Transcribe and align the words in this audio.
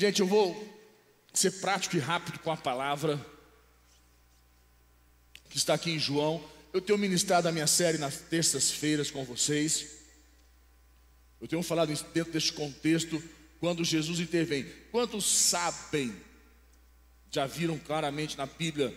Gente, 0.00 0.20
eu 0.20 0.28
vou 0.28 0.54
ser 1.34 1.50
prático 1.60 1.96
e 1.96 1.98
rápido 1.98 2.38
com 2.38 2.52
a 2.52 2.56
palavra 2.56 3.18
que 5.50 5.56
está 5.56 5.74
aqui 5.74 5.90
em 5.90 5.98
João. 5.98 6.40
Eu 6.72 6.80
tenho 6.80 6.96
ministrado 6.96 7.48
a 7.48 7.52
minha 7.52 7.66
série 7.66 7.98
nas 7.98 8.16
terças-feiras 8.18 9.10
com 9.10 9.24
vocês. 9.24 9.88
Eu 11.40 11.48
tenho 11.48 11.64
falado 11.64 11.88
dentro 12.14 12.32
deste 12.32 12.52
contexto 12.52 13.20
quando 13.58 13.84
Jesus 13.84 14.20
intervém. 14.20 14.72
Quantos 14.92 15.24
sabem, 15.26 16.14
já 17.28 17.48
viram 17.48 17.76
claramente 17.76 18.38
na 18.38 18.46
Bíblia, 18.46 18.96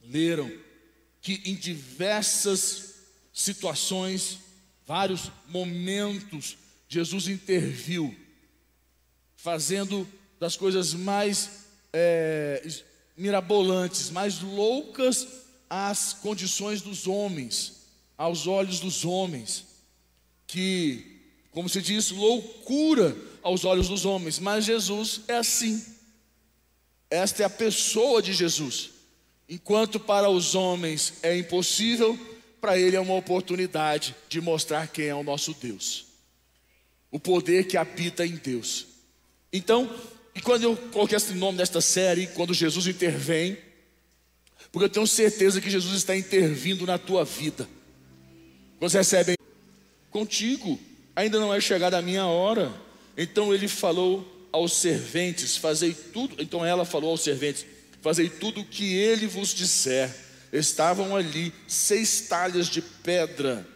leram, 0.00 0.50
que 1.20 1.42
em 1.44 1.54
diversas 1.54 2.94
situações, 3.30 4.38
vários 4.86 5.30
momentos, 5.48 6.56
Jesus 6.88 7.28
interviu, 7.28 8.16
fazendo 9.36 10.06
das 10.40 10.56
coisas 10.56 10.94
mais 10.94 11.66
é, 11.92 12.66
mirabolantes, 13.16 14.10
mais 14.10 14.40
loucas 14.40 15.26
às 15.68 16.12
condições 16.12 16.82
dos 16.82 17.06
homens, 17.06 17.86
aos 18.16 18.46
olhos 18.46 18.80
dos 18.80 19.04
homens, 19.04 19.64
que, 20.46 21.20
como 21.50 21.68
se 21.68 21.80
diz, 21.80 22.10
loucura 22.10 23.16
aos 23.42 23.64
olhos 23.64 23.88
dos 23.88 24.04
homens, 24.04 24.38
mas 24.38 24.64
Jesus 24.64 25.22
é 25.28 25.36
assim. 25.36 25.84
Esta 27.10 27.42
é 27.42 27.46
a 27.46 27.50
pessoa 27.50 28.20
de 28.20 28.32
Jesus. 28.32 28.90
Enquanto 29.48 30.00
para 30.00 30.28
os 30.28 30.54
homens 30.54 31.14
é 31.22 31.36
impossível, 31.38 32.18
para 32.60 32.78
ele 32.78 32.96
é 32.96 33.00
uma 33.00 33.14
oportunidade 33.14 34.14
de 34.28 34.40
mostrar 34.40 34.88
quem 34.88 35.06
é 35.06 35.14
o 35.14 35.22
nosso 35.22 35.54
Deus. 35.54 36.06
O 37.10 37.20
poder 37.20 37.68
que 37.68 37.76
habita 37.76 38.26
em 38.26 38.34
Deus. 38.36 38.86
Então, 39.52 39.90
e 40.34 40.40
quando 40.40 40.64
eu 40.64 40.76
coloquei 40.92 41.16
esse 41.16 41.32
nome 41.32 41.58
desta 41.58 41.80
série, 41.80 42.26
quando 42.28 42.52
Jesus 42.52 42.86
intervém, 42.86 43.56
porque 44.70 44.84
eu 44.84 44.90
tenho 44.90 45.06
certeza 45.06 45.60
que 45.60 45.70
Jesus 45.70 45.96
está 45.96 46.14
intervindo 46.16 46.86
na 46.86 46.98
tua 46.98 47.24
vida. 47.24 47.68
Você 48.78 48.98
recebe 48.98 49.36
contigo, 50.10 50.78
ainda 51.14 51.40
não 51.40 51.54
é 51.54 51.60
chegada 51.60 51.96
a 51.96 52.02
minha 52.02 52.26
hora. 52.26 52.72
Então 53.16 53.54
ele 53.54 53.68
falou 53.68 54.48
aos 54.52 54.74
serventes: 54.74 55.56
Fazei 55.56 55.94
tudo. 55.94 56.36
Então 56.38 56.64
ela 56.64 56.84
falou 56.84 57.10
aos 57.10 57.22
serventes: 57.22 57.64
Fazei 58.02 58.28
tudo 58.28 58.60
o 58.60 58.64
que 58.64 58.94
ele 58.94 59.26
vos 59.26 59.54
disser. 59.54 60.14
Estavam 60.52 61.16
ali 61.16 61.52
seis 61.66 62.22
talhas 62.28 62.68
de 62.68 62.80
pedra 62.80 63.66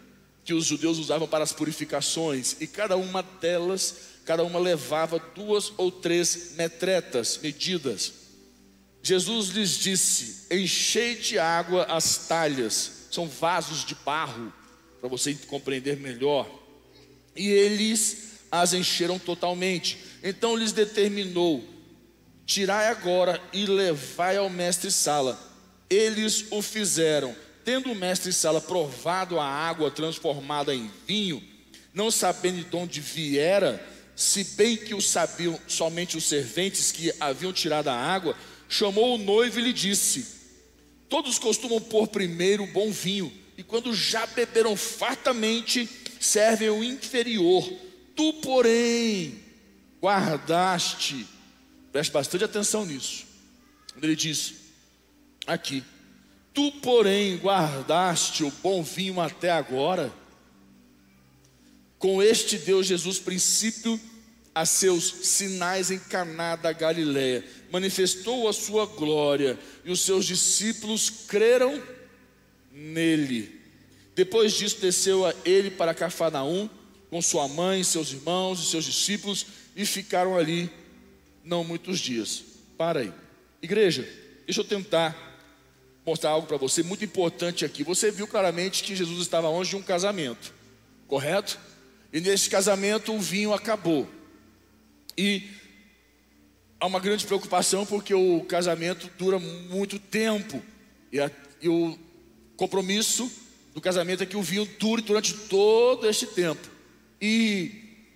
que 0.45 0.55
os 0.55 0.67
judeus 0.67 0.99
usavam 0.99 1.29
para 1.29 1.45
as 1.45 1.53
purificações, 1.53 2.57
e 2.61 2.67
cada 2.67 2.97
uma 2.97 3.23
delas 3.23 3.95
cada 4.31 4.45
uma 4.45 4.61
levava 4.61 5.19
duas 5.35 5.73
ou 5.77 5.91
três 5.91 6.53
metretas, 6.55 7.37
medidas. 7.43 8.13
Jesus 9.03 9.49
lhes 9.49 9.71
disse: 9.71 10.47
Enchei 10.55 11.17
de 11.17 11.37
água 11.37 11.83
as 11.87 12.29
talhas, 12.29 13.09
são 13.11 13.27
vasos 13.27 13.85
de 13.85 13.97
barro, 13.97 14.53
para 15.01 15.09
você 15.09 15.35
compreender 15.49 15.97
melhor. 15.97 16.49
E 17.35 17.49
eles 17.49 18.35
as 18.53 18.73
encheram 18.73 19.19
totalmente. 19.19 19.99
Então 20.23 20.55
lhes 20.55 20.71
determinou: 20.71 21.65
Tirai 22.47 22.87
agora 22.87 23.43
e 23.53 23.67
levai 23.67 24.37
ao 24.37 24.49
mestre-sala. 24.49 25.37
Eles 25.91 26.45
o 26.53 26.63
fizeram. 26.63 27.35
Tendo 27.65 27.91
o 27.91 27.97
mestre-sala 27.97 28.61
provado 28.61 29.41
a 29.41 29.45
água 29.45 29.91
transformada 29.91 30.73
em 30.73 30.89
vinho, 31.05 31.43
não 31.93 32.13
sabendo 32.13 32.63
de 32.63 32.77
onde 32.77 33.01
viera, 33.01 33.90
se 34.21 34.45
bem 34.45 34.77
que 34.77 34.95
o 34.95 35.01
sabiam 35.01 35.59
somente 35.67 36.15
os 36.15 36.25
serventes 36.25 36.93
que 36.93 37.11
haviam 37.19 37.55
tirado 37.55 37.89
a 37.89 37.95
água, 37.97 38.37
chamou 38.69 39.15
o 39.15 39.19
noivo 39.19 39.59
e 39.59 39.63
lhe 39.63 39.73
disse: 39.73 40.27
Todos 41.09 41.39
costumam 41.39 41.81
pôr 41.81 42.07
primeiro 42.07 42.65
o 42.65 42.67
bom 42.67 42.93
vinho, 42.93 43.33
e 43.57 43.63
quando 43.63 43.95
já 43.95 44.27
beberam 44.27 44.77
fartamente, 44.77 45.89
servem 46.21 46.69
o 46.69 46.85
inferior. 46.85 47.67
Tu, 48.15 48.35
porém, 48.43 49.41
guardaste, 50.03 51.27
preste 51.91 52.13
bastante 52.13 52.45
atenção 52.45 52.85
nisso. 52.85 53.25
Ele 54.03 54.15
diz 54.15 54.53
aqui: 55.47 55.83
Tu, 56.53 56.71
porém, 56.83 57.39
guardaste 57.39 58.45
o 58.45 58.51
bom 58.63 58.83
vinho 58.83 59.19
até 59.19 59.51
agora. 59.51 60.13
Com 62.01 62.23
este 62.23 62.57
deu 62.57 62.83
Jesus 62.83 63.19
princípio 63.19 64.01
a 64.55 64.65
seus 64.65 65.05
sinais 65.05 65.91
em 65.91 65.99
Caná 65.99 66.57
da 66.57 66.73
Galileia, 66.73 67.45
manifestou 67.71 68.49
a 68.49 68.55
sua 68.55 68.87
glória 68.87 69.59
e 69.85 69.91
os 69.93 70.01
seus 70.01 70.25
discípulos 70.25 71.11
creram 71.29 71.81
nele. 72.73 73.61
Depois 74.17 74.55
disso 74.55 74.81
desceu 74.81 75.27
a 75.27 75.35
ele 75.45 75.71
para 75.71 75.93
Cafarnaum 75.93 76.71
com 77.11 77.21
sua 77.21 77.47
mãe, 77.47 77.85
seus 77.85 78.13
irmãos 78.13 78.61
e 78.61 78.71
seus 78.71 78.87
discípulos 78.87 79.45
e 79.77 79.85
ficaram 79.85 80.39
ali 80.39 80.71
não 81.45 81.63
muitos 81.63 81.99
dias. 82.01 82.43
Para 82.79 83.01
aí. 83.01 83.13
Igreja, 83.61 84.09
deixa 84.47 84.63
eu 84.63 84.65
tentar 84.65 85.15
mostrar 86.07 86.31
algo 86.31 86.47
para 86.47 86.57
você 86.57 86.83
muito 86.83 87.05
importante 87.05 87.63
aqui. 87.63 87.85
Você 87.85 88.11
viu 88.11 88.27
claramente 88.27 88.83
que 88.83 88.97
Jesus 88.97 89.21
estava 89.21 89.51
longe 89.51 89.69
de 89.69 89.77
um 89.77 89.83
casamento, 89.83 90.55
correto? 91.07 91.61
E 92.13 92.21
nesse 92.21 92.51
casamento 92.51 93.13
o 93.13 93.21
vinho 93.21 93.53
acabou. 93.53 94.09
E 95.17 95.49
há 96.79 96.87
uma 96.87 97.01
grande 97.01 97.27
preocupação 97.27 97.85
porque 97.85 98.15
o 98.15 98.41
casamento 98.43 99.11
dura 99.19 99.39
muito 99.39 99.99
tempo. 99.99 100.63
E, 101.13 101.21
a, 101.21 101.31
e 101.61 101.69
o 101.69 101.99
compromisso 102.57 103.31
do 103.75 103.81
casamento 103.81 104.23
é 104.23 104.27
que 104.27 104.37
o 104.37 104.43
vinho 104.43 104.69
dure 104.79 105.03
durante 105.03 105.35
todo 105.35 106.09
este 106.09 106.27
tempo. 106.27 106.69
E 107.21 107.73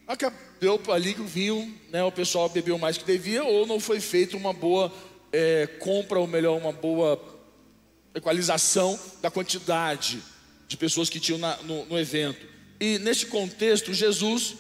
acabou 0.07 0.81
ali 0.89 1.15
que 1.15 1.21
o 1.21 1.27
vinho, 1.27 1.73
né, 1.91 2.03
o 2.03 2.13
pessoal 2.13 2.49
bebeu 2.49 2.79
mais 2.79 2.97
que 2.97 3.05
devia, 3.05 3.45
ou 3.45 3.67
não 3.67 3.79
foi 3.79 4.01
feita 4.01 4.37
uma 4.37 4.53
boa 4.53 4.93
é, 5.33 5.67
compra, 5.79 6.19
ou 6.19 6.27
melhor, 6.27 6.57
uma 6.57 6.73
boa 6.73 7.21
equalização 8.15 8.99
da 9.21 9.31
quantidade 9.31 10.23
de 10.69 10.77
pessoas 10.77 11.11
que 11.11 11.19
tinham 11.19 11.39
na, 11.39 11.57
no, 11.59 11.85
no, 11.87 11.99
evento. 11.99 12.47
E 12.85 12.99
neste 12.99 13.27
contexto, 13.27 13.95
Jesus 13.95 14.57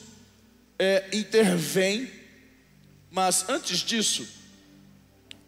é, 0.78 1.08
intervém 1.12 2.10
mas 3.14 3.48
antes 3.48 3.78
disso, 3.78 4.26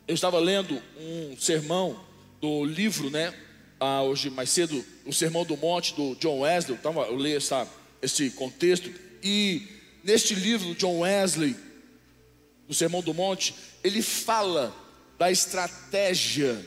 eu 0.06 0.14
estava 0.14 0.38
lendo 0.38 0.80
um 1.00 1.36
sermão 1.36 2.00
do 2.40 2.64
livro, 2.64 3.10
né? 3.10 3.34
Ah, 3.80 4.04
hoje 4.04 4.30
mais 4.30 4.50
cedo, 4.50 4.84
o 5.04 5.12
Sermão 5.12 5.44
do 5.44 5.56
Monte 5.56 5.92
do 5.94 6.14
John 6.14 6.40
Wesley. 6.40 6.78
Eu, 6.84 7.02
eu 7.02 7.18
li 7.18 7.34
essa, 7.34 7.68
esse 8.00 8.30
contexto 8.30 8.88
e 9.20 9.66
neste 10.04 10.32
livro 10.32 10.76
John 10.76 11.00
Wesley, 11.00 11.56
do 12.68 12.72
Sermão 12.72 13.02
do 13.02 13.12
Monte, 13.12 13.52
ele 13.82 14.00
fala 14.00 14.72
da 15.18 15.28
estratégia 15.28 16.64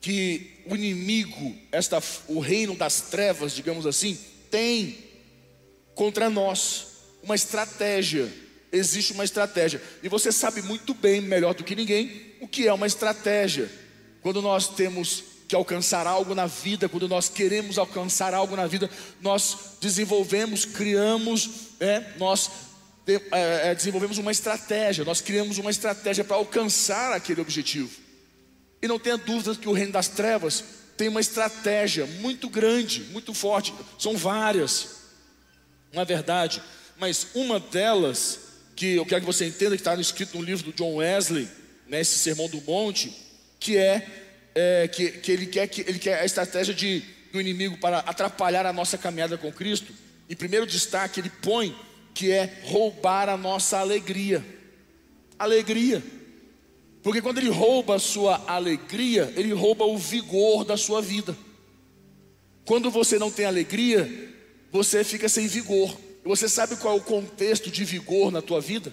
que 0.00 0.62
o 0.64 0.74
inimigo, 0.74 1.58
esta, 1.70 2.02
o 2.26 2.40
reino 2.40 2.74
das 2.74 3.02
trevas, 3.02 3.52
digamos 3.52 3.86
assim, 3.86 4.18
tem 4.54 4.96
contra 5.96 6.30
nós. 6.30 6.86
Uma 7.24 7.34
estratégia 7.34 8.32
existe 8.70 9.12
uma 9.12 9.24
estratégia. 9.24 9.82
E 10.00 10.08
você 10.08 10.30
sabe 10.30 10.62
muito 10.62 10.94
bem, 10.94 11.20
melhor 11.20 11.54
do 11.54 11.64
que 11.64 11.74
ninguém, 11.74 12.36
o 12.40 12.46
que 12.46 12.68
é 12.68 12.72
uma 12.72 12.86
estratégia. 12.86 13.68
Quando 14.22 14.40
nós 14.40 14.68
temos 14.68 15.24
que 15.48 15.56
alcançar 15.56 16.06
algo 16.06 16.36
na 16.36 16.46
vida, 16.46 16.88
quando 16.88 17.08
nós 17.08 17.28
queremos 17.28 17.78
alcançar 17.78 18.32
algo 18.32 18.54
na 18.54 18.68
vida, 18.68 18.88
nós 19.20 19.76
desenvolvemos, 19.80 20.64
criamos, 20.64 21.50
é, 21.80 22.12
nós 22.16 22.48
é, 23.08 23.70
é, 23.70 23.74
desenvolvemos 23.74 24.18
uma 24.18 24.30
estratégia, 24.30 25.04
nós 25.04 25.20
criamos 25.20 25.58
uma 25.58 25.70
estratégia 25.72 26.22
para 26.22 26.36
alcançar 26.36 27.12
aquele 27.12 27.40
objetivo. 27.40 27.90
E 28.80 28.86
não 28.86 29.00
tenha 29.00 29.16
dúvida 29.16 29.56
que 29.56 29.68
o 29.68 29.72
reino 29.72 29.90
das 29.90 30.06
trevas 30.06 30.62
tem 30.96 31.08
uma 31.08 31.20
estratégia 31.20 32.06
muito 32.06 32.48
grande, 32.48 33.02
muito 33.10 33.34
forte, 33.34 33.74
são 33.98 34.16
várias, 34.16 35.02
na 35.92 36.04
verdade, 36.04 36.62
mas 36.96 37.28
uma 37.34 37.58
delas 37.58 38.40
que 38.76 38.96
eu 38.96 39.06
quero 39.06 39.20
que 39.20 39.26
você 39.26 39.46
entenda 39.46 39.76
que 39.76 39.80
está 39.80 39.94
escrito 39.94 40.36
no 40.38 40.44
livro 40.44 40.70
do 40.70 40.72
John 40.72 40.96
Wesley, 40.96 41.48
né, 41.86 42.02
Sermão 42.04 42.48
do 42.48 42.60
Monte, 42.62 43.12
que 43.60 43.76
é, 43.76 44.06
é 44.54 44.88
que, 44.88 45.10
que, 45.10 45.32
ele 45.32 45.46
quer 45.46 45.66
que 45.68 45.80
ele 45.82 45.98
quer 45.98 46.20
a 46.20 46.24
estratégia 46.24 46.74
de, 46.74 47.02
do 47.32 47.40
inimigo 47.40 47.76
para 47.78 47.98
atrapalhar 48.00 48.66
a 48.66 48.72
nossa 48.72 48.98
caminhada 48.98 49.38
com 49.38 49.52
Cristo. 49.52 49.92
Em 50.28 50.34
primeiro 50.34 50.66
destaque 50.66 51.20
ele 51.20 51.30
põe 51.42 51.76
que 52.12 52.30
é 52.30 52.60
roubar 52.64 53.28
a 53.28 53.36
nossa 53.36 53.78
alegria. 53.78 54.44
Alegria. 55.38 56.02
Porque 57.04 57.22
quando 57.22 57.38
ele 57.38 57.50
rouba 57.50 57.94
a 57.94 58.00
sua 58.00 58.42
alegria, 58.48 59.32
ele 59.36 59.52
rouba 59.52 59.84
o 59.84 59.96
vigor 59.96 60.64
da 60.64 60.76
sua 60.76 61.00
vida. 61.00 61.36
Quando 62.64 62.90
você 62.90 63.16
não 63.16 63.30
tem 63.30 63.46
alegria, 63.46 64.32
você 64.72 65.04
fica 65.04 65.28
sem 65.28 65.46
vigor. 65.46 65.96
Você 66.24 66.48
sabe 66.48 66.74
qual 66.74 66.94
é 66.94 66.96
o 66.98 67.04
contexto 67.04 67.70
de 67.70 67.84
vigor 67.84 68.32
na 68.32 68.42
tua 68.42 68.60
vida? 68.60 68.92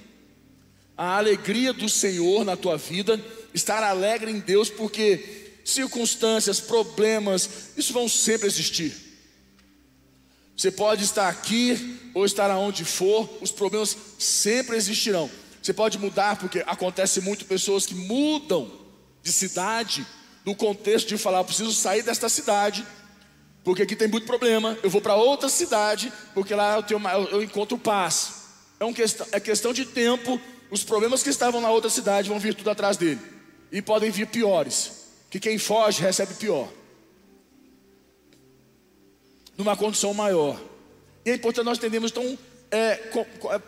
a 1.02 1.18
alegria 1.18 1.74
do 1.74 1.90
Senhor 1.90 2.46
na 2.46 2.56
tua 2.56 2.78
vida, 2.78 3.20
estar 3.56 3.82
alegre 3.82 4.30
em 4.30 4.40
Deus, 4.40 4.70
porque 4.70 5.60
circunstâncias, 5.66 6.60
problemas, 6.60 7.50
isso 7.76 7.92
vão 7.92 8.08
sempre 8.08 8.48
existir. 8.48 8.94
Você 10.56 10.70
pode 10.70 11.04
estar 11.04 11.28
aqui 11.28 11.98
ou 12.14 12.24
estar 12.24 12.52
aonde 12.52 12.86
for, 12.86 13.28
os 13.42 13.52
problemas 13.52 13.98
sempre 14.20 14.78
existirão. 14.78 15.28
Você 15.62 15.74
pode 15.74 16.00
mudar, 16.00 16.38
porque 16.38 16.64
acontece 16.66 17.22
muito 17.22 17.46
pessoas 17.46 17.86
que 17.86 17.94
mudam 17.94 18.72
de 19.22 19.32
cidade, 19.32 20.06
no 20.44 20.56
contexto 20.56 21.08
de 21.08 21.18
falar, 21.18 21.40
eu 21.40 21.46
preciso 21.46 21.72
sair 21.72 22.02
desta 22.02 22.28
cidade, 22.28 22.86
porque 23.64 23.84
aqui 23.84 23.96
tem 23.96 24.08
muito 24.08 24.26
problema, 24.26 24.76
eu 24.82 24.90
vou 24.90 25.02
para 25.02 25.16
outra 25.16 25.48
cidade, 25.48 26.12
porque 26.34 26.56
lá 26.56 26.78
eu, 26.78 26.84
tenho, 26.84 27.00
eu, 27.32 27.44
encontro 27.44 27.78
paz. 27.78 28.42
É, 28.80 28.86
um 28.86 28.94
questão, 28.94 29.28
é 29.32 29.40
questão 29.40 29.72
de 29.72 29.86
tempo, 29.86 30.42
os 30.72 30.84
problemas 30.84 31.22
que 31.22 31.30
estavam 31.30 31.62
na 31.62 31.70
outra 31.70 31.90
cidade 31.90 32.28
vão 32.28 32.40
vir 32.40 32.56
tudo 32.56 32.72
atrás 32.72 32.98
dele. 32.98 33.22
E 33.72 33.82
podem 33.82 34.10
vir 34.10 34.28
piores, 34.28 34.92
que 35.30 35.40
quem 35.40 35.60
foge 35.60 36.02
recebe 36.02 36.34
pior. 36.34 36.68
Numa 39.56 39.78
condição 39.78 40.12
maior. 40.14 40.60
E 41.24 41.30
é 41.30 41.36
importante 41.36 41.66
nós 41.66 41.78
entendermos, 41.78 42.10
então, 42.10 42.38
é, 42.72 43.12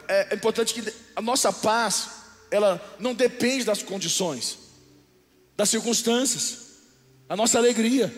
é, 0.07 0.27
é 0.31 0.35
importante 0.35 0.73
que 0.73 0.93
a 1.15 1.21
nossa 1.21 1.51
paz, 1.51 2.09
ela 2.49 2.81
não 2.99 3.13
depende 3.13 3.65
das 3.65 3.83
condições, 3.83 4.57
das 5.55 5.69
circunstâncias. 5.69 6.63
A 7.27 7.35
nossa 7.35 7.57
alegria, 7.57 8.13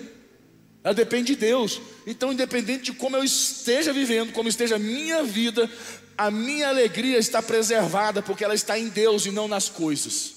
ela 0.84 0.94
depende 0.94 1.34
de 1.34 1.40
Deus. 1.40 1.82
Então, 2.06 2.32
independente 2.32 2.86
de 2.86 2.94
como 2.94 3.18
eu 3.18 3.24
esteja 3.24 3.92
vivendo, 3.92 4.32
como 4.32 4.48
esteja 4.48 4.76
a 4.76 4.80
minha 4.80 5.24
vida, 5.24 5.70
a 6.18 6.30
minha 6.30 6.70
alegria 6.70 7.18
está 7.18 7.42
preservada, 7.42 8.22
porque 8.22 8.44
ela 8.44 8.56
está 8.56 8.78
em 8.78 8.88
Deus 8.88 9.26
e 9.26 9.32
não 9.32 9.48
nas 9.48 9.68
coisas. 9.68 10.36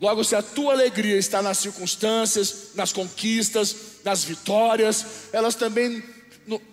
Logo, 0.00 0.24
se 0.24 0.34
a 0.34 0.42
tua 0.42 0.72
alegria 0.72 1.16
está 1.16 1.40
nas 1.40 1.58
circunstâncias, 1.58 2.72
nas 2.74 2.92
conquistas, 2.92 3.76
nas 4.02 4.24
vitórias, 4.24 5.06
elas 5.32 5.54
também 5.54 6.02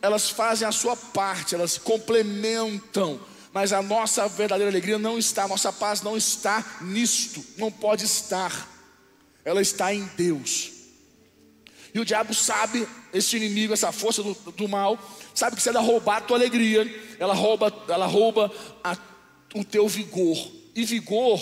elas 0.01 0.29
fazem 0.29 0.67
a 0.67 0.71
sua 0.71 0.95
parte, 0.95 1.55
elas 1.55 1.77
complementam, 1.77 3.19
mas 3.53 3.73
a 3.73 3.81
nossa 3.81 4.27
verdadeira 4.27 4.71
alegria 4.71 4.97
não 4.97 5.17
está, 5.17 5.43
a 5.43 5.47
nossa 5.47 5.71
paz 5.71 6.01
não 6.01 6.15
está 6.15 6.79
nisto, 6.81 7.43
não 7.57 7.71
pode 7.71 8.05
estar, 8.05 8.69
ela 9.43 9.61
está 9.61 9.93
em 9.93 10.05
Deus. 10.17 10.71
E 11.93 11.99
o 11.99 12.05
diabo 12.05 12.33
sabe, 12.33 12.87
esse 13.13 13.35
inimigo, 13.35 13.73
essa 13.73 13.91
força 13.91 14.23
do, 14.23 14.33
do 14.33 14.67
mal, 14.67 14.97
sabe 15.35 15.55
que 15.57 15.61
se 15.61 15.69
ela 15.69 15.81
roubar 15.81 16.17
a 16.17 16.21
tua 16.21 16.37
alegria, 16.37 16.87
ela 17.19 17.33
rouba, 17.33 17.73
ela 17.89 18.05
rouba 18.05 18.51
a, 18.83 18.97
o 19.53 19.63
teu 19.63 19.87
vigor. 19.87 20.37
E 20.73 20.85
vigor 20.85 21.41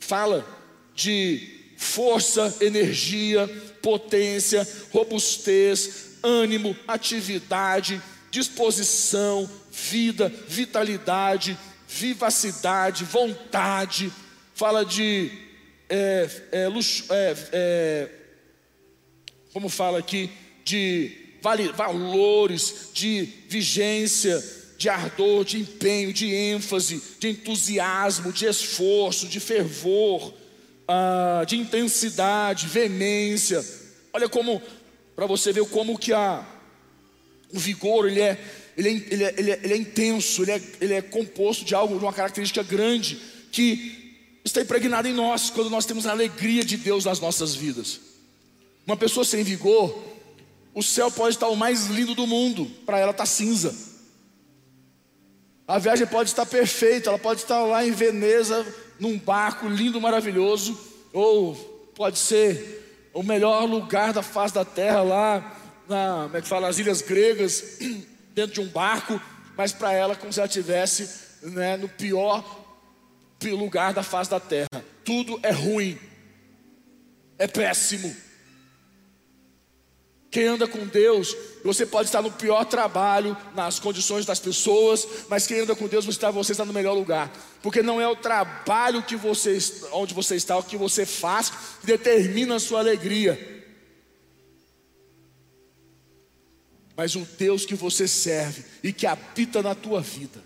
fala 0.00 0.46
de 0.94 1.56
força, 1.76 2.56
energia, 2.60 3.46
potência, 3.82 4.66
robustez, 4.90 6.05
ânimo, 6.26 6.76
atividade, 6.88 8.02
disposição, 8.30 9.48
vida, 9.70 10.28
vitalidade, 10.48 11.56
vivacidade, 11.88 13.04
vontade. 13.04 14.12
Fala 14.54 14.84
de 14.84 15.30
é, 15.88 16.28
é, 16.50 16.68
luxo, 16.68 17.04
é, 17.10 17.36
é, 17.52 18.08
como 19.52 19.68
fala 19.68 19.98
aqui, 20.00 20.30
de 20.64 21.12
valores, 21.40 22.90
de 22.92 23.28
vigência, 23.48 24.42
de 24.76 24.88
ardor, 24.88 25.44
de 25.44 25.60
empenho, 25.60 26.12
de 26.12 26.34
ênfase, 26.34 27.00
de 27.20 27.28
entusiasmo, 27.28 28.32
de 28.32 28.46
esforço, 28.46 29.28
de 29.28 29.38
fervor, 29.38 30.34
ah, 30.88 31.44
de 31.46 31.56
intensidade, 31.56 32.66
veemência. 32.66 33.64
Olha 34.12 34.28
como 34.28 34.62
para 35.16 35.26
você 35.26 35.50
ver 35.50 35.66
como 35.70 35.98
que 35.98 36.12
a, 36.12 36.46
o 37.50 37.58
vigor 37.58 38.06
ele 38.06 38.20
é, 38.20 38.38
ele 38.76 38.88
é, 38.88 38.92
ele 38.92 39.24
é, 39.24 39.34
ele 39.38 39.50
é, 39.50 39.60
ele 39.64 39.72
é 39.72 39.76
intenso, 39.78 40.42
ele 40.42 40.52
é, 40.52 40.62
ele 40.78 40.94
é 40.94 41.00
composto 41.00 41.64
de 41.64 41.74
algo, 41.74 41.98
de 41.98 42.04
uma 42.04 42.12
característica 42.12 42.62
grande 42.62 43.18
que 43.50 44.20
está 44.44 44.60
impregnada 44.60 45.08
em 45.08 45.14
nós 45.14 45.48
quando 45.48 45.70
nós 45.70 45.86
temos 45.86 46.06
a 46.06 46.10
alegria 46.10 46.62
de 46.62 46.76
Deus 46.76 47.06
nas 47.06 47.18
nossas 47.18 47.54
vidas. 47.54 47.98
Uma 48.86 48.96
pessoa 48.96 49.24
sem 49.24 49.42
vigor, 49.42 50.04
o 50.74 50.82
céu 50.82 51.10
pode 51.10 51.34
estar 51.34 51.48
o 51.48 51.56
mais 51.56 51.86
lindo 51.86 52.14
do 52.14 52.26
mundo, 52.26 52.70
para 52.84 52.98
ela 52.98 53.10
está 53.10 53.24
cinza. 53.24 53.74
A 55.66 55.78
viagem 55.78 56.06
pode 56.06 56.28
estar 56.28 56.44
perfeita, 56.44 57.08
ela 57.08 57.18
pode 57.18 57.40
estar 57.40 57.60
lá 57.64 57.84
em 57.84 57.90
Veneza, 57.90 58.64
num 59.00 59.18
barco 59.18 59.66
lindo, 59.66 60.00
maravilhoso, 60.00 60.78
ou 61.12 61.56
pode 61.94 62.18
ser 62.18 62.85
o 63.16 63.22
melhor 63.22 63.64
lugar 63.64 64.12
da 64.12 64.22
face 64.22 64.54
da 64.54 64.64
terra 64.64 65.02
lá, 65.02 65.56
na, 65.88 66.24
como 66.24 66.36
é 66.36 66.42
que 66.42 66.48
fala, 66.48 66.66
nas 66.66 66.78
ilhas 66.78 67.00
gregas, 67.00 67.78
dentro 68.34 68.52
de 68.52 68.60
um 68.60 68.68
barco, 68.68 69.18
mas 69.56 69.72
para 69.72 69.90
ela 69.90 70.14
como 70.14 70.30
se 70.30 70.38
ela 70.38 70.46
estivesse 70.46 71.08
né, 71.42 71.78
no 71.78 71.88
pior 71.88 72.44
lugar 73.42 73.94
da 73.94 74.02
face 74.02 74.30
da 74.30 74.38
terra. 74.38 74.84
Tudo 75.02 75.40
é 75.42 75.50
ruim, 75.50 75.98
é 77.38 77.46
péssimo. 77.46 78.14
Quem 80.30 80.46
anda 80.46 80.66
com 80.66 80.86
Deus, 80.86 81.36
você 81.64 81.86
pode 81.86 82.08
estar 82.08 82.20
no 82.20 82.30
pior 82.30 82.64
trabalho, 82.64 83.36
nas 83.54 83.78
condições 83.78 84.26
das 84.26 84.38
pessoas, 84.38 85.06
mas 85.28 85.46
quem 85.46 85.60
anda 85.60 85.74
com 85.74 85.86
Deus, 85.86 86.04
você 86.04 86.10
está, 86.10 86.30
você 86.30 86.52
está 86.52 86.64
no 86.64 86.72
melhor 86.72 86.94
lugar. 86.94 87.32
Porque 87.62 87.82
não 87.82 88.00
é 88.00 88.08
o 88.08 88.16
trabalho 88.16 89.02
que 89.02 89.16
você, 89.16 89.58
onde 89.92 90.12
você 90.12 90.36
está, 90.36 90.56
o 90.56 90.62
que 90.62 90.76
você 90.76 91.06
faz, 91.06 91.50
que 91.80 91.86
determina 91.86 92.56
a 92.56 92.60
sua 92.60 92.80
alegria. 92.80 93.64
Mas 96.96 97.14
o 97.14 97.26
Deus 97.38 97.64
que 97.64 97.74
você 97.74 98.08
serve 98.08 98.64
e 98.82 98.92
que 98.92 99.06
habita 99.06 99.62
na 99.62 99.74
tua 99.74 100.00
vida. 100.00 100.42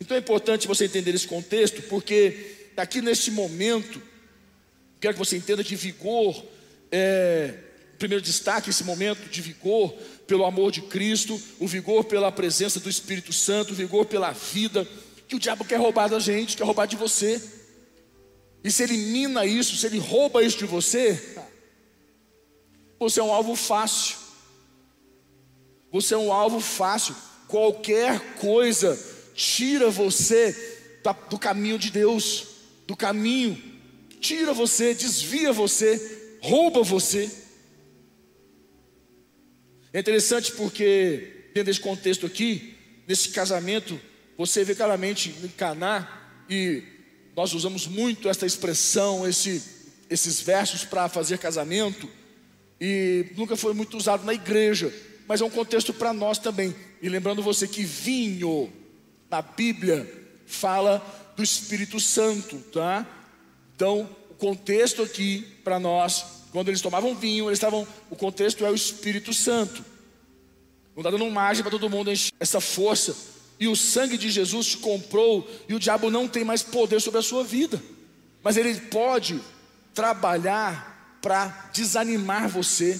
Então 0.00 0.16
é 0.16 0.20
importante 0.20 0.68
você 0.68 0.84
entender 0.84 1.14
esse 1.14 1.26
contexto, 1.26 1.82
porque 1.82 2.70
aqui 2.76 3.00
neste 3.00 3.30
momento, 3.30 4.02
quero 5.00 5.14
que 5.14 5.18
você 5.18 5.36
entenda 5.36 5.64
que 5.64 5.74
vigor 5.74 6.55
é, 6.90 7.54
primeiro 7.98 8.22
destaque 8.22 8.70
esse 8.70 8.84
momento 8.84 9.28
de 9.28 9.40
vigor 9.40 9.92
pelo 10.26 10.44
amor 10.44 10.70
de 10.70 10.82
Cristo, 10.82 11.40
o 11.58 11.66
vigor 11.66 12.04
pela 12.04 12.32
presença 12.32 12.80
do 12.80 12.90
Espírito 12.90 13.32
Santo, 13.32 13.72
o 13.72 13.76
vigor 13.76 14.06
pela 14.06 14.32
vida, 14.32 14.86
que 15.28 15.36
o 15.36 15.38
diabo 15.38 15.64
quer 15.64 15.76
roubar 15.76 16.08
da 16.08 16.18
gente, 16.18 16.56
quer 16.56 16.64
roubar 16.64 16.86
de 16.86 16.96
você. 16.96 17.40
E 18.62 18.70
se 18.70 18.82
elimina 18.82 19.46
isso, 19.46 19.76
se 19.76 19.86
ele 19.86 19.98
rouba 19.98 20.42
isso 20.42 20.58
de 20.58 20.66
você, 20.66 21.36
você 22.98 23.20
é 23.20 23.22
um 23.22 23.32
alvo 23.32 23.54
fácil. 23.54 24.16
Você 25.92 26.14
é 26.14 26.18
um 26.18 26.32
alvo 26.32 26.60
fácil. 26.60 27.14
Qualquer 27.46 28.34
coisa 28.36 28.98
tira 29.34 29.88
você 29.90 30.74
do 31.30 31.38
caminho 31.38 31.78
de 31.78 31.90
Deus, 31.90 32.46
do 32.86 32.96
caminho, 32.96 33.56
tira 34.20 34.52
você, 34.52 34.94
desvia 34.94 35.52
você 35.52 36.15
rouba 36.46 36.82
você. 36.82 37.30
É 39.92 39.98
interessante 39.98 40.52
porque, 40.52 41.48
dentro 41.48 41.64
desse 41.64 41.80
contexto 41.80 42.24
aqui, 42.24 42.74
nesse 43.06 43.30
casamento, 43.30 44.00
você 44.38 44.62
vê 44.62 44.74
claramente 44.74 45.34
em 45.42 45.48
Caná, 45.48 46.44
e 46.48 46.82
nós 47.34 47.52
usamos 47.52 47.86
muito 47.86 48.28
essa 48.28 48.46
expressão, 48.46 49.26
esse, 49.26 49.62
esses 50.08 50.40
versos 50.40 50.84
para 50.84 51.08
fazer 51.08 51.38
casamento, 51.38 52.08
e 52.80 53.26
nunca 53.36 53.56
foi 53.56 53.74
muito 53.74 53.96
usado 53.96 54.24
na 54.24 54.34
igreja, 54.34 54.92
mas 55.26 55.40
é 55.40 55.44
um 55.44 55.50
contexto 55.50 55.92
para 55.92 56.12
nós 56.12 56.38
também. 56.38 56.74
E 57.02 57.08
lembrando 57.08 57.42
você 57.42 57.66
que 57.66 57.82
vinho, 57.82 58.72
na 59.28 59.42
Bíblia, 59.42 60.08
fala 60.46 61.32
do 61.36 61.42
Espírito 61.42 61.98
Santo, 61.98 62.58
tá? 62.72 63.04
Então, 63.74 64.08
o 64.30 64.34
contexto 64.34 65.02
aqui 65.02 65.44
para 65.64 65.80
nós 65.80 66.35
quando 66.56 66.68
eles 66.68 66.80
tomavam 66.80 67.14
vinho, 67.14 67.50
eles 67.50 67.58
estavam. 67.58 67.86
O 68.08 68.16
contexto 68.16 68.64
é 68.64 68.70
o 68.70 68.74
Espírito 68.74 69.30
Santo. 69.34 69.84
Não 70.94 71.02
está 71.02 71.10
dando 71.10 71.30
margem 71.30 71.62
para 71.62 71.70
todo 71.70 71.90
mundo 71.90 72.10
encher 72.10 72.32
essa 72.40 72.62
força. 72.62 73.14
E 73.60 73.68
o 73.68 73.76
sangue 73.76 74.16
de 74.16 74.30
Jesus 74.30 74.68
te 74.68 74.78
comprou, 74.78 75.46
e 75.68 75.74
o 75.74 75.78
diabo 75.78 76.10
não 76.10 76.26
tem 76.26 76.44
mais 76.44 76.62
poder 76.62 76.98
sobre 77.02 77.20
a 77.20 77.22
sua 77.22 77.44
vida. 77.44 77.78
Mas 78.42 78.56
ele 78.56 78.74
pode 78.80 79.38
trabalhar 79.92 81.18
para 81.20 81.68
desanimar 81.74 82.48
você, 82.48 82.98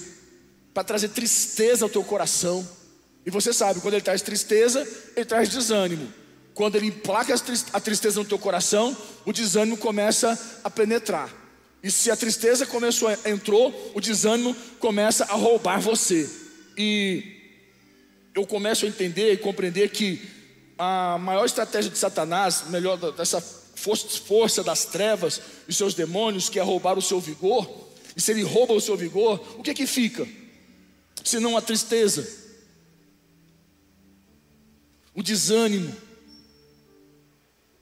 para 0.71 0.83
trazer 0.83 1.09
tristeza 1.09 1.83
ao 1.83 1.89
teu 1.89 2.03
coração. 2.03 2.63
E 3.25 3.31
você 3.31 3.51
sabe, 3.51 3.79
quando 3.79 3.95
ele 3.95 4.03
traz 4.03 4.21
tristeza, 4.21 4.87
ele 5.15 5.25
traz 5.25 5.49
desânimo. 5.49 6.13
Quando 6.53 6.75
ele 6.75 6.89
emplaca 6.89 7.33
a 7.73 7.79
tristeza 7.79 8.19
no 8.19 8.25
teu 8.27 8.37
coração, 8.37 8.95
o 9.25 9.33
desânimo 9.33 9.77
começa 9.77 10.59
a 10.63 10.69
penetrar. 10.69 11.46
E 11.83 11.91
se 11.91 12.09
a 12.09 12.15
tristeza 12.15 12.65
começou, 12.65 13.09
entrou, 13.25 13.91
o 13.93 14.01
desânimo 14.01 14.55
começa 14.79 15.25
a 15.25 15.33
roubar 15.33 15.79
você. 15.79 16.29
E 16.77 17.23
eu 18.33 18.45
começo 18.45 18.85
a 18.85 18.87
entender 18.87 19.33
e 19.33 19.37
compreender 19.37 19.89
que 19.89 20.21
a 20.77 21.17
maior 21.17 21.45
estratégia 21.45 21.89
de 21.89 21.97
Satanás, 21.97 22.65
melhor 22.69 22.97
dessa 23.13 23.41
força 23.41 24.63
das 24.63 24.85
trevas 24.85 25.41
e 25.67 25.73
seus 25.73 25.93
demônios, 25.93 26.49
que 26.49 26.59
é 26.59 26.61
roubar 26.61 26.97
o 26.97 27.01
seu 27.01 27.19
vigor, 27.19 27.87
e 28.15 28.21
se 28.21 28.31
ele 28.31 28.41
rouba 28.41 28.73
o 28.73 28.81
seu 28.81 28.97
vigor, 28.97 29.39
o 29.57 29.63
que 29.63 29.69
é 29.69 29.73
que 29.73 29.85
fica? 29.85 30.27
Senão 31.23 31.55
a 31.55 31.61
tristeza, 31.61 32.27
o 35.13 35.21
desânimo. 35.21 35.95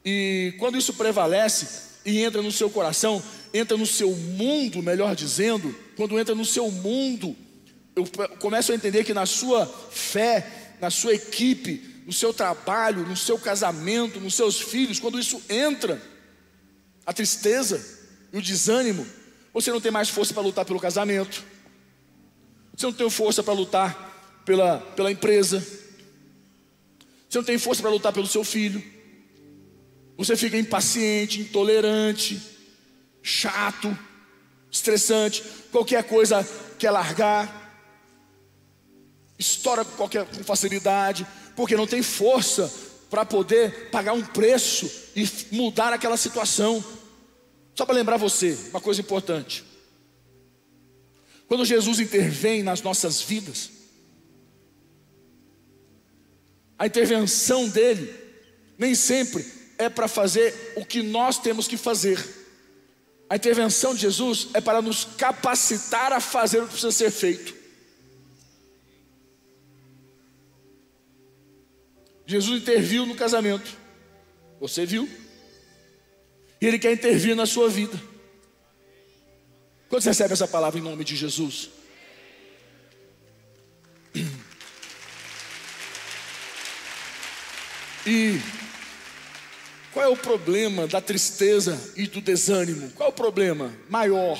E 0.03 0.53
quando 0.59 0.77
isso 0.77 0.93
prevalece 0.93 1.85
e 2.05 2.19
entra 2.19 2.41
no 2.41 2.51
seu 2.51 2.69
coração, 2.69 3.23
entra 3.57 3.77
no 3.77 3.85
seu 3.85 4.11
mundo, 4.11 4.83
melhor 4.83 5.15
dizendo, 5.15 5.73
quando 5.95 6.19
entra 6.19 6.35
no 6.35 6.43
seu 6.43 6.69
mundo, 6.69 7.35
eu 7.95 8.05
começo 8.39 8.73
a 8.73 8.75
entender 8.75 9.05
que 9.05 9.13
na 9.13 9.25
sua 9.25 9.65
fé, 9.65 10.75
na 10.81 10.89
sua 10.89 11.13
equipe, 11.13 12.03
no 12.05 12.11
seu 12.11 12.33
trabalho, 12.33 13.07
no 13.07 13.15
seu 13.15 13.39
casamento, 13.39 14.19
nos 14.19 14.35
seus 14.35 14.59
filhos, 14.59 14.99
quando 14.99 15.17
isso 15.17 15.41
entra, 15.49 16.01
a 17.05 17.13
tristeza 17.13 17.81
e 18.33 18.37
o 18.37 18.41
desânimo, 18.41 19.07
você 19.53 19.71
não 19.71 19.79
tem 19.79 19.91
mais 19.91 20.09
força 20.09 20.33
para 20.33 20.43
lutar 20.43 20.65
pelo 20.65 20.79
casamento, 20.79 21.41
você 22.75 22.85
não 22.85 22.93
tem 22.93 23.09
força 23.09 23.41
para 23.41 23.53
lutar 23.53 24.41
pela, 24.43 24.79
pela 24.79 25.09
empresa, 25.09 25.65
você 27.29 27.37
não 27.37 27.45
tem 27.45 27.57
força 27.57 27.81
para 27.81 27.91
lutar 27.91 28.11
pelo 28.11 28.27
seu 28.27 28.43
filho, 28.43 28.83
você 30.17 30.35
fica 30.35 30.57
impaciente, 30.57 31.39
intolerante, 31.39 32.54
chato, 33.25 33.97
estressante, 34.69 35.43
qualquer 35.71 36.03
coisa 36.03 36.47
quer 36.77 36.91
largar, 36.91 37.65
estoura 39.37 39.83
com, 39.83 39.97
qualquer, 39.97 40.25
com 40.25 40.43
facilidade, 40.43 41.25
porque 41.55 41.75
não 41.75 41.87
tem 41.87 42.03
força 42.03 42.71
para 43.09 43.25
poder 43.25 43.89
pagar 43.89 44.13
um 44.13 44.21
preço 44.21 44.91
e 45.15 45.27
mudar 45.51 45.91
aquela 45.91 46.17
situação. 46.17 46.83
Só 47.73 47.83
para 47.83 47.95
lembrar 47.95 48.17
você, 48.17 48.57
uma 48.69 48.79
coisa 48.79 49.01
importante. 49.01 49.65
Quando 51.47 51.65
Jesus 51.65 51.99
intervém 51.99 52.61
nas 52.61 52.83
nossas 52.83 53.21
vidas, 53.21 53.71
a 56.77 56.85
intervenção 56.85 57.67
dele 57.67 58.13
nem 58.77 58.93
sempre 58.93 59.45
é 59.79 59.89
para 59.89 60.07
fazer 60.07 60.73
o 60.75 60.85
que 60.85 61.01
nós 61.01 61.39
temos 61.39 61.67
que 61.67 61.77
fazer. 61.77 62.44
A 63.29 63.35
intervenção 63.35 63.95
de 63.95 64.01
Jesus 64.01 64.49
é 64.53 64.61
para 64.61 64.81
nos 64.81 65.03
capacitar 65.03 66.13
a 66.13 66.19
fazer 66.19 66.59
o 66.59 66.63
que 66.63 66.69
precisa 66.69 66.91
ser 66.91 67.11
feito. 67.11 67.55
Jesus 72.27 72.61
interviu 72.61 73.05
no 73.05 73.15
casamento. 73.15 73.77
Você 74.59 74.85
viu? 74.85 75.09
E 76.61 76.65
Ele 76.65 76.79
quer 76.79 76.93
intervir 76.93 77.35
na 77.35 77.45
sua 77.45 77.69
vida. 77.69 77.99
Quando 79.89 80.01
você 80.01 80.09
recebe 80.09 80.33
essa 80.33 80.47
palavra 80.47 80.79
em 80.79 80.83
nome 80.83 81.03
de 81.03 81.15
Jesus? 81.15 81.69
E 88.07 88.39
qual 89.95 90.05
é 90.05 90.09
o 90.09 90.15
problema 90.15 90.85
da 90.85 91.01
tristeza 91.01 91.93
e 91.95 92.05
do 92.05 92.21
desânimo? 92.21 92.91
Qual 92.91 93.07
é 93.07 93.09
o 93.09 93.15
problema 93.15 93.73
maior? 93.89 94.39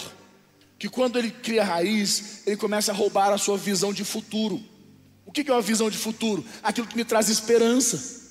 Que 0.78 0.88
quando 0.88 1.18
ele 1.18 1.32
cria 1.32 1.64
raiz, 1.64 2.44
ele 2.46 2.58
começa 2.58 2.92
a 2.92 2.96
roubar 2.96 3.34
a 3.34 3.38
sua 3.40 3.58
visão 3.58 3.92
de 3.92 4.06
futuro 4.06 4.64
que 5.44 5.50
é 5.50 5.54
uma 5.54 5.62
visão 5.62 5.90
de 5.90 5.98
futuro? 5.98 6.46
Aquilo 6.64 6.88
que 6.88 6.96
me 6.96 7.04
traz 7.04 7.30
esperança. 7.30 8.24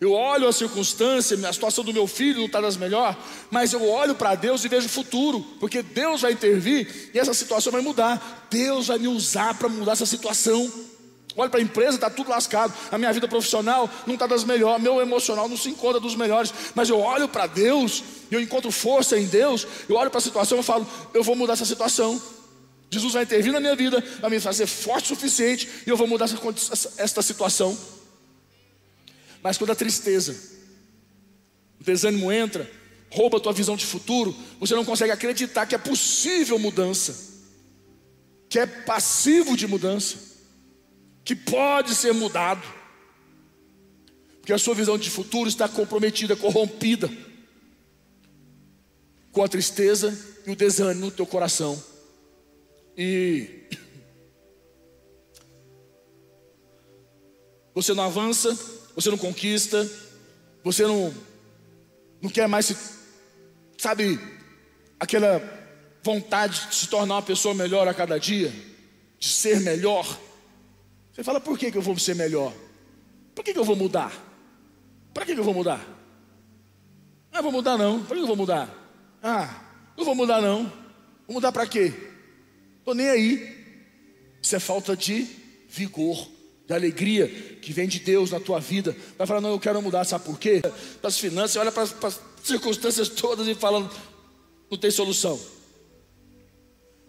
Eu 0.00 0.12
olho 0.12 0.48
a 0.48 0.52
circunstância, 0.52 1.36
a 1.48 1.52
situação 1.52 1.84
do 1.84 1.92
meu 1.92 2.08
filho 2.08 2.38
não 2.38 2.46
está 2.46 2.60
das 2.60 2.76
melhores, 2.76 3.16
mas 3.52 3.72
eu 3.72 3.88
olho 3.88 4.16
para 4.16 4.34
Deus 4.34 4.64
e 4.64 4.68
vejo 4.68 4.86
o 4.86 4.90
futuro, 4.90 5.40
porque 5.60 5.80
Deus 5.80 6.22
vai 6.22 6.32
intervir 6.32 7.10
e 7.14 7.18
essa 7.20 7.32
situação 7.32 7.70
vai 7.70 7.82
mudar. 7.82 8.48
Deus 8.50 8.88
vai 8.88 8.98
me 8.98 9.06
usar 9.06 9.54
para 9.54 9.68
mudar 9.68 9.92
essa 9.92 10.06
situação. 10.06 10.70
Olho 11.36 11.50
para 11.50 11.60
a 11.60 11.62
empresa, 11.62 11.94
está 11.94 12.10
tudo 12.10 12.30
lascado. 12.30 12.72
A 12.90 12.98
minha 12.98 13.12
vida 13.12 13.26
profissional 13.26 13.88
não 14.06 14.14
está 14.14 14.26
das 14.26 14.44
melhores, 14.44 14.82
meu 14.82 15.00
emocional 15.00 15.48
não 15.48 15.56
se 15.56 15.70
encontra 15.70 15.98
dos 15.98 16.14
melhores. 16.14 16.52
Mas 16.74 16.90
eu 16.90 16.98
olho 17.00 17.28
para 17.28 17.46
Deus, 17.46 18.02
eu 18.30 18.40
encontro 18.40 18.70
força 18.70 19.18
em 19.18 19.26
Deus. 19.26 19.66
Eu 19.88 19.96
olho 19.96 20.10
para 20.10 20.18
a 20.18 20.22
situação 20.22 20.60
e 20.60 20.62
falo: 20.62 20.86
eu 21.14 21.22
vou 21.22 21.34
mudar 21.34 21.54
essa 21.54 21.64
situação. 21.64 22.20
Jesus 22.90 23.14
vai 23.14 23.22
intervir 23.22 23.52
na 23.52 23.60
minha 23.60 23.74
vida, 23.74 24.04
vai 24.20 24.30
me 24.30 24.38
fazer 24.38 24.66
forte 24.66 25.06
o 25.06 25.16
suficiente 25.16 25.66
e 25.86 25.90
eu 25.90 25.96
vou 25.96 26.06
mudar 26.06 26.26
essa, 26.26 26.92
esta 26.98 27.22
situação. 27.22 27.76
Mas 29.42 29.56
quando 29.56 29.70
a 29.70 29.74
tristeza, 29.74 30.36
o 31.80 31.84
desânimo 31.84 32.30
entra, 32.30 32.70
rouba 33.10 33.38
a 33.38 33.40
tua 33.40 33.52
visão 33.52 33.76
de 33.76 33.86
futuro, 33.86 34.36
você 34.60 34.74
não 34.74 34.84
consegue 34.84 35.10
acreditar 35.10 35.64
que 35.64 35.74
é 35.74 35.78
possível 35.78 36.58
mudança, 36.58 37.32
que 38.50 38.58
é 38.58 38.66
passivo 38.66 39.56
de 39.56 39.66
mudança, 39.66 40.31
que 41.24 41.36
pode 41.36 41.94
ser 41.94 42.12
mudado, 42.12 42.62
porque 44.40 44.52
a 44.52 44.58
sua 44.58 44.74
visão 44.74 44.98
de 44.98 45.08
futuro 45.08 45.48
está 45.48 45.68
comprometida, 45.68 46.34
corrompida 46.34 47.10
com 49.30 49.42
a 49.42 49.48
tristeza 49.48 50.16
e 50.46 50.50
o 50.50 50.56
desânimo 50.56 51.06
no 51.06 51.10
teu 51.10 51.26
coração. 51.26 51.82
E 52.96 53.68
você 57.74 57.94
não 57.94 58.04
avança, 58.04 58.56
você 58.94 59.10
não 59.10 59.16
conquista, 59.16 59.88
você 60.62 60.86
não, 60.86 61.14
não 62.20 62.28
quer 62.28 62.46
mais 62.46 62.66
se, 62.66 62.76
sabe, 63.78 64.20
aquela 65.00 65.40
vontade 66.02 66.68
de 66.68 66.74
se 66.74 66.88
tornar 66.88 67.14
uma 67.14 67.22
pessoa 67.22 67.54
melhor 67.54 67.88
a 67.88 67.94
cada 67.94 68.18
dia, 68.18 68.52
de 69.18 69.28
ser 69.28 69.60
melhor. 69.60 70.18
Você 71.12 71.22
fala, 71.22 71.40
por 71.40 71.58
que, 71.58 71.70
que 71.70 71.76
eu 71.76 71.82
vou 71.82 71.98
ser 71.98 72.14
melhor? 72.14 72.52
Por 73.34 73.44
que, 73.44 73.52
que 73.52 73.58
eu 73.58 73.64
vou 73.64 73.76
mudar? 73.76 74.12
Para 75.12 75.26
que, 75.26 75.34
que 75.34 75.40
eu 75.40 75.44
vou 75.44 75.52
mudar? 75.52 75.86
Ah, 77.30 77.42
vou 77.42 77.52
mudar 77.52 77.76
não. 77.76 78.02
Para 78.02 78.16
que 78.16 78.22
eu 78.22 78.26
vou 78.26 78.36
mudar? 78.36 78.68
Ah, 79.22 79.62
não 79.96 80.04
vou 80.04 80.14
mudar 80.14 80.40
não. 80.40 80.64
Vou 81.26 81.34
mudar 81.34 81.52
para 81.52 81.66
quê? 81.66 81.92
Estou 82.78 82.94
nem 82.94 83.08
aí. 83.08 83.62
Isso 84.40 84.56
é 84.56 84.58
falta 84.58 84.96
de 84.96 85.26
vigor, 85.68 86.28
de 86.66 86.74
alegria 86.74 87.28
que 87.60 87.72
vem 87.72 87.86
de 87.86 88.00
Deus 88.00 88.30
na 88.30 88.40
tua 88.40 88.58
vida. 88.58 88.96
Vai 89.18 89.26
falar, 89.26 89.40
não, 89.40 89.50
eu 89.50 89.60
quero 89.60 89.80
mudar, 89.82 90.04
sabe 90.04 90.24
por 90.24 90.38
quê? 90.38 90.62
Para 91.00 91.08
as 91.08 91.18
finanças, 91.18 91.56
olha 91.56 91.70
para 91.70 91.82
as 91.82 92.20
circunstâncias 92.42 93.08
todas 93.10 93.46
e 93.46 93.54
fala, 93.54 93.88
não 94.70 94.78
tem 94.78 94.90
solução. 94.90 95.38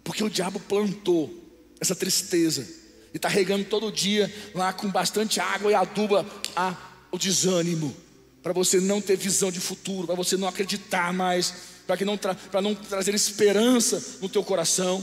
Porque 0.04 0.22
o 0.22 0.30
diabo 0.30 0.60
plantou 0.60 1.32
essa 1.80 1.94
tristeza 1.94 2.83
e 3.14 3.16
está 3.16 3.28
regando 3.28 3.64
todo 3.64 3.92
dia 3.92 4.32
lá 4.52 4.72
com 4.72 4.90
bastante 4.90 5.38
água 5.38 5.70
e 5.70 5.74
aduba 5.74 6.26
a, 6.56 6.76
o 7.12 7.16
desânimo, 7.16 7.94
para 8.42 8.52
você 8.52 8.80
não 8.80 9.00
ter 9.00 9.16
visão 9.16 9.52
de 9.52 9.60
futuro, 9.60 10.08
para 10.08 10.16
você 10.16 10.36
não 10.36 10.48
acreditar 10.48 11.12
mais, 11.12 11.54
para 11.86 12.04
não, 12.04 12.18
tra 12.18 12.36
não 12.60 12.74
trazer 12.74 13.14
esperança 13.14 14.18
no 14.20 14.28
teu 14.28 14.42
coração. 14.42 15.02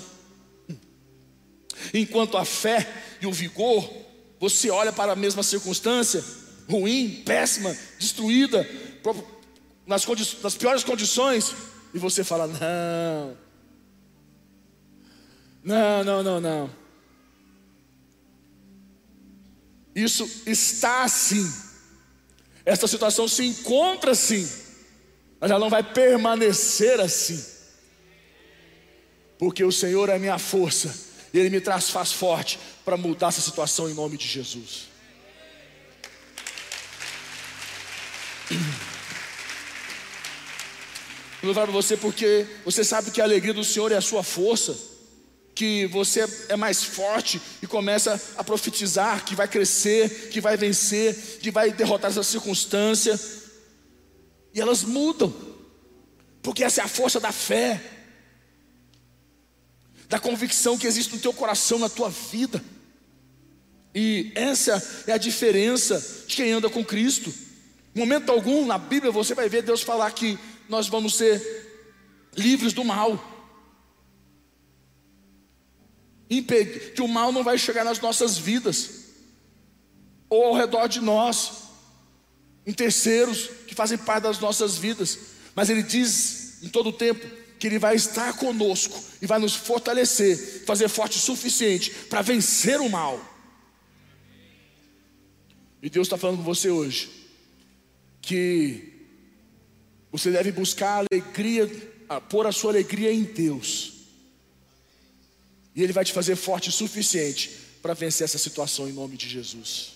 Enquanto 1.94 2.38
a 2.38 2.44
fé 2.44 2.86
e 3.22 3.26
o 3.26 3.32
vigor, 3.32 3.90
você 4.40 4.70
olha 4.70 4.92
para 4.92 5.14
a 5.14 5.16
mesma 5.16 5.42
circunstância, 5.42 6.22
ruim, 6.70 7.24
péssima, 7.26 7.76
destruída, 7.98 8.70
nas, 9.88 10.06
nas 10.44 10.56
piores 10.56 10.84
condições, 10.84 11.56
e 11.94 11.98
você 11.98 12.26
fala: 12.26 12.48
não, 12.48 13.38
não, 15.64 16.04
não, 16.04 16.24
não, 16.24 16.42
não. 16.42 16.81
Isso 19.96 20.30
está 20.46 21.04
assim. 21.04 21.52
Esta 22.66 22.88
situação 22.88 23.28
se 23.28 23.46
encontra 23.46 24.12
assim, 24.12 24.50
mas 25.40 25.50
ela 25.50 25.60
não 25.60 25.70
vai 25.70 25.84
permanecer 25.84 27.00
assim, 27.00 27.44
porque 29.40 29.64
o 29.64 29.72
Senhor 29.72 30.10
é 30.10 30.20
minha 30.20 30.38
força 30.38 30.94
e 31.34 31.40
Ele 31.40 31.50
me 31.50 31.60
traz, 31.60 31.90
faz 31.90 32.12
forte 32.12 32.60
para 32.86 32.96
mudar 32.96 33.30
essa 33.30 33.42
situação 33.42 33.90
em 33.90 33.94
nome 33.94 34.16
de 34.16 34.28
Jesus. 34.28 34.92
Eu 41.42 41.54
para 41.56 41.66
você 41.66 41.98
porque 41.98 42.46
você 42.64 42.84
sabe 42.84 43.10
que 43.10 43.20
a 43.20 43.24
alegria 43.24 43.54
do 43.54 43.64
Senhor 43.64 43.92
é 43.92 43.96
a 43.96 44.02
sua 44.02 44.22
força, 44.22 44.78
que 45.62 45.86
você 45.86 46.28
é 46.50 46.56
mais 46.56 46.84
forte 46.84 47.40
e 47.62 47.68
começa 47.68 48.20
a 48.36 48.44
profetizar 48.44 49.24
que 49.24 49.36
vai 49.36 49.48
crescer, 49.48 50.30
que 50.32 50.42
vai 50.42 50.58
vencer, 50.58 51.16
que 51.40 51.52
vai 51.52 51.72
derrotar 51.72 52.10
essa 52.10 52.24
circunstância, 52.24 53.20
e 54.56 54.60
elas 54.60 54.82
mudam, 54.82 55.32
porque 56.42 56.64
essa 56.64 56.82
é 56.82 56.84
a 56.84 56.88
força 56.88 57.20
da 57.20 57.32
fé 57.32 57.80
da 60.10 60.20
convicção 60.20 60.80
que 60.80 60.88
existe 60.88 61.14
no 61.14 61.22
teu 61.22 61.32
coração, 61.32 61.78
na 61.78 61.88
tua 61.88 62.10
vida. 62.10 62.62
E 63.94 64.32
essa 64.34 65.04
é 65.06 65.14
a 65.14 65.18
diferença 65.18 66.26
de 66.28 66.36
quem 66.36 66.52
anda 66.52 66.72
com 66.72 66.84
Cristo. 66.84 67.32
Momento 67.94 68.32
algum 68.32 68.66
na 68.66 68.80
Bíblia 68.80 69.12
você 69.12 69.36
vai 69.36 69.48
ver 69.48 69.62
Deus 69.62 69.84
falar 69.84 70.12
que 70.12 70.40
nós 70.68 70.88
vamos 70.88 71.16
ser 71.16 71.40
livres 72.36 72.74
do 72.74 72.84
mal. 72.84 73.31
Que 76.96 77.02
o 77.02 77.08
mal 77.08 77.32
não 77.32 77.44
vai 77.44 77.58
chegar 77.58 77.84
nas 77.84 78.00
nossas 78.00 78.38
vidas, 78.38 78.90
ou 80.30 80.46
ao 80.46 80.54
redor 80.56 80.88
de 80.88 81.02
nós, 81.02 81.64
em 82.66 82.72
terceiros 82.72 83.50
que 83.68 83.76
fazem 83.76 83.98
parte 83.98 84.24
das 84.24 84.40
nossas 84.40 84.78
vidas. 84.78 85.20
Mas 85.54 85.70
Ele 85.70 85.84
diz 85.84 86.64
em 86.64 86.70
todo 86.70 86.88
o 86.88 86.94
tempo 86.94 87.28
que 87.60 87.68
Ele 87.68 87.78
vai 87.78 87.96
estar 87.96 88.38
conosco 88.38 88.98
e 89.22 89.26
vai 89.26 89.40
nos 89.40 89.54
fortalecer, 89.54 90.64
fazer 90.66 90.88
forte 90.88 91.18
o 91.18 91.22
suficiente 91.22 91.92
para 92.10 92.22
vencer 92.22 92.80
o 92.80 92.90
mal. 92.90 93.20
E 95.82 95.90
Deus 95.90 96.08
está 96.08 96.18
falando 96.18 96.38
com 96.38 96.44
você 96.44 96.70
hoje 96.70 97.10
que 98.22 99.08
você 100.12 100.32
deve 100.32 100.52
buscar 100.52 101.06
alegria, 101.12 101.70
pôr 102.30 102.48
a 102.48 102.52
sua 102.52 102.72
alegria 102.72 103.12
em 103.12 103.24
Deus. 103.24 104.01
E 105.76 105.82
Ele 105.82 105.94
vai 105.94 106.04
te 106.04 106.14
fazer 106.14 106.36
forte 106.36 106.70
o 106.70 106.72
suficiente 106.72 107.52
para 107.82 107.94
vencer 107.94 108.26
essa 108.26 108.38
situação 108.38 108.88
em 108.88 108.92
nome 108.92 109.18
de 109.18 109.28
Jesus. 109.28 109.94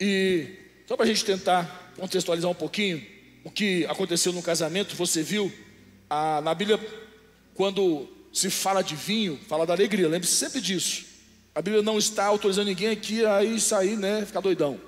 E 0.00 0.56
só 0.86 0.96
para 0.96 1.04
a 1.04 1.08
gente 1.08 1.24
tentar 1.24 1.92
contextualizar 1.96 2.50
um 2.50 2.54
pouquinho 2.54 3.04
o 3.44 3.50
que 3.50 3.84
aconteceu 3.86 4.32
no 4.32 4.42
casamento, 4.42 4.94
você 4.94 5.22
viu 5.22 5.52
a, 6.08 6.40
na 6.40 6.54
Bíblia, 6.54 6.78
quando 7.54 8.08
se 8.32 8.50
fala 8.50 8.82
de 8.82 8.94
vinho, 8.94 9.38
fala 9.48 9.66
da 9.66 9.72
alegria, 9.72 10.08
lembre-se 10.08 10.34
sempre 10.34 10.60
disso. 10.60 11.04
A 11.54 11.60
Bíblia 11.60 11.82
não 11.82 11.98
está 11.98 12.26
autorizando 12.26 12.66
ninguém 12.66 12.88
aqui 12.88 13.24
a 13.24 13.42
ir 13.42 13.60
sair, 13.60 13.96
né, 13.96 14.24
ficar 14.24 14.40
doidão. 14.40 14.87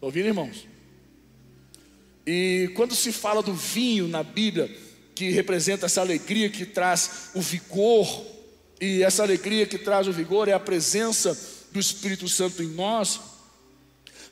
Estão 0.00 0.08
ouvindo, 0.08 0.28
irmãos? 0.28 0.66
E 2.26 2.70
quando 2.74 2.94
se 2.94 3.12
fala 3.12 3.42
do 3.42 3.52
vinho 3.52 4.08
na 4.08 4.22
Bíblia, 4.22 4.74
que 5.14 5.28
representa 5.28 5.84
essa 5.84 6.00
alegria 6.00 6.48
que 6.48 6.64
traz 6.64 7.28
o 7.34 7.40
vigor, 7.42 8.24
e 8.80 9.02
essa 9.02 9.22
alegria 9.22 9.66
que 9.66 9.76
traz 9.76 10.08
o 10.08 10.12
vigor 10.12 10.48
é 10.48 10.54
a 10.54 10.58
presença 10.58 11.38
do 11.70 11.78
Espírito 11.78 12.26
Santo 12.28 12.62
em 12.62 12.68
nós. 12.68 13.20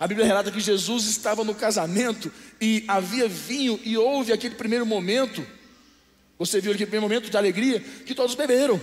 A 0.00 0.06
Bíblia 0.06 0.26
relata 0.26 0.50
que 0.50 0.58
Jesus 0.58 1.04
estava 1.04 1.44
no 1.44 1.54
casamento 1.54 2.32
e 2.58 2.82
havia 2.88 3.28
vinho, 3.28 3.78
e 3.84 3.94
houve 3.94 4.32
aquele 4.32 4.54
primeiro 4.54 4.86
momento 4.86 5.46
você 6.38 6.60
viu 6.60 6.70
aquele 6.70 6.86
primeiro 6.86 7.02
momento 7.02 7.28
de 7.28 7.36
alegria 7.36 7.80
que 7.80 8.14
todos 8.14 8.36
beberam. 8.36 8.80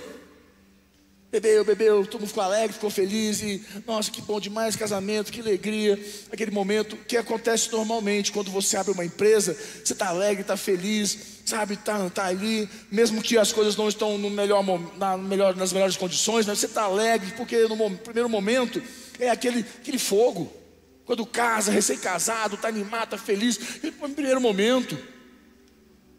Bebeu, 1.31 1.65
bebeu, 1.65 2.05
todo 2.05 2.21
mundo 2.21 2.29
ficou 2.29 2.43
alegre, 2.43 2.73
ficou 2.73 2.89
feliz 2.89 3.41
e, 3.41 3.61
nossa, 3.85 4.09
que 4.09 4.21
bom 4.21 4.39
demais, 4.39 4.75
casamento, 4.75 5.31
que 5.31 5.41
alegria. 5.41 5.99
Aquele 6.31 6.51
momento 6.51 6.95
que 6.95 7.17
acontece 7.17 7.69
normalmente 7.71 8.31
quando 8.31 8.49
você 8.51 8.77
abre 8.77 8.93
uma 8.93 9.03
empresa, 9.03 9.53
você 9.53 9.93
está 9.93 10.07
alegre, 10.07 10.41
está 10.41 10.55
feliz, 10.55 11.17
sabe, 11.45 11.73
está 11.73 12.09
tá 12.09 12.25
ali, 12.25 12.69
mesmo 12.89 13.21
que 13.21 13.37
as 13.37 13.51
coisas 13.51 13.75
não 13.75 13.89
estão 13.89 14.17
no 14.17 14.29
melhor, 14.29 14.63
na 14.97 15.17
melhor, 15.17 15.55
nas 15.55 15.73
melhores 15.73 15.97
condições, 15.97 16.45
você 16.45 16.67
está 16.67 16.83
alegre, 16.83 17.33
porque 17.35 17.67
no 17.67 17.97
primeiro 17.97 18.29
momento 18.29 18.81
é 19.19 19.29
aquele, 19.29 19.59
aquele 19.81 19.99
fogo. 19.99 20.51
Quando 21.05 21.25
casa, 21.25 21.71
recém-casado, 21.71 22.55
está 22.55 22.67
animado, 22.67 23.15
está 23.15 23.17
feliz, 23.17 23.59
aquele 23.75 23.91
primeiro 23.91 24.39
momento 24.39 24.97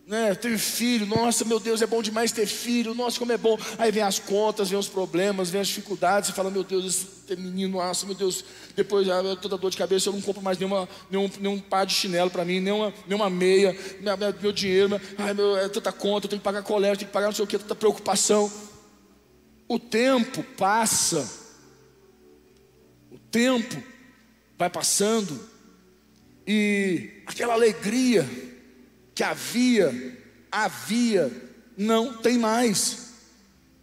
né, 0.06 0.36
teve 0.36 0.56
filho, 0.56 1.04
nossa, 1.04 1.44
meu 1.44 1.58
Deus, 1.58 1.82
é 1.82 1.86
bom 1.86 2.00
demais 2.00 2.30
ter 2.30 2.46
filho, 2.46 2.94
nossa, 2.94 3.18
como 3.18 3.32
é 3.32 3.36
bom. 3.36 3.58
Aí 3.76 3.90
vem 3.90 4.04
as 4.04 4.20
contas, 4.20 4.70
vem 4.70 4.78
os 4.78 4.88
problemas, 4.88 5.50
vem 5.50 5.60
as 5.60 5.66
dificuldades, 5.66 6.28
você 6.28 6.32
fala, 6.32 6.48
meu 6.48 6.62
Deus, 6.62 6.84
esse 6.84 7.36
menino, 7.36 7.78
nossa, 7.78 8.06
meu 8.06 8.14
Deus, 8.14 8.44
depois 8.76 9.08
ah, 9.08 9.20
toda 9.42 9.58
dor 9.58 9.68
de 9.68 9.76
cabeça, 9.76 10.08
eu 10.08 10.12
não 10.12 10.20
compro 10.20 10.40
mais 10.40 10.58
nenhuma, 10.58 10.88
nenhum, 11.10 11.28
nenhum 11.40 11.58
par 11.58 11.84
de 11.84 11.92
chinelo 11.92 12.30
para 12.30 12.44
mim, 12.44 12.60
nenhuma, 12.60 12.94
nenhuma 13.04 13.28
meia, 13.28 13.76
meu, 14.00 14.16
meu 14.40 14.52
dinheiro, 14.52 14.90
meu, 14.90 15.00
ai, 15.18 15.34
meu, 15.34 15.56
é 15.56 15.68
tanta 15.68 15.90
conta, 15.90 16.26
eu 16.26 16.30
tenho 16.30 16.40
que 16.40 16.44
pagar 16.44 16.62
colégio, 16.62 16.98
tenho 16.98 17.08
que 17.08 17.12
pagar 17.12 17.26
não 17.26 17.34
sei 17.34 17.44
o 17.44 17.48
que, 17.48 17.58
tanta 17.58 17.74
preocupação. 17.74 18.50
O 19.66 19.76
tempo 19.76 20.44
passa, 20.56 21.28
o 23.10 23.18
tempo 23.18 23.82
vai 24.56 24.70
passando, 24.70 25.36
e 26.46 27.22
aquela 27.26 27.54
alegria, 27.54 28.24
que 29.16 29.24
havia, 29.24 30.14
havia, 30.52 31.32
não 31.74 32.12
tem 32.18 32.36
mais. 32.36 33.14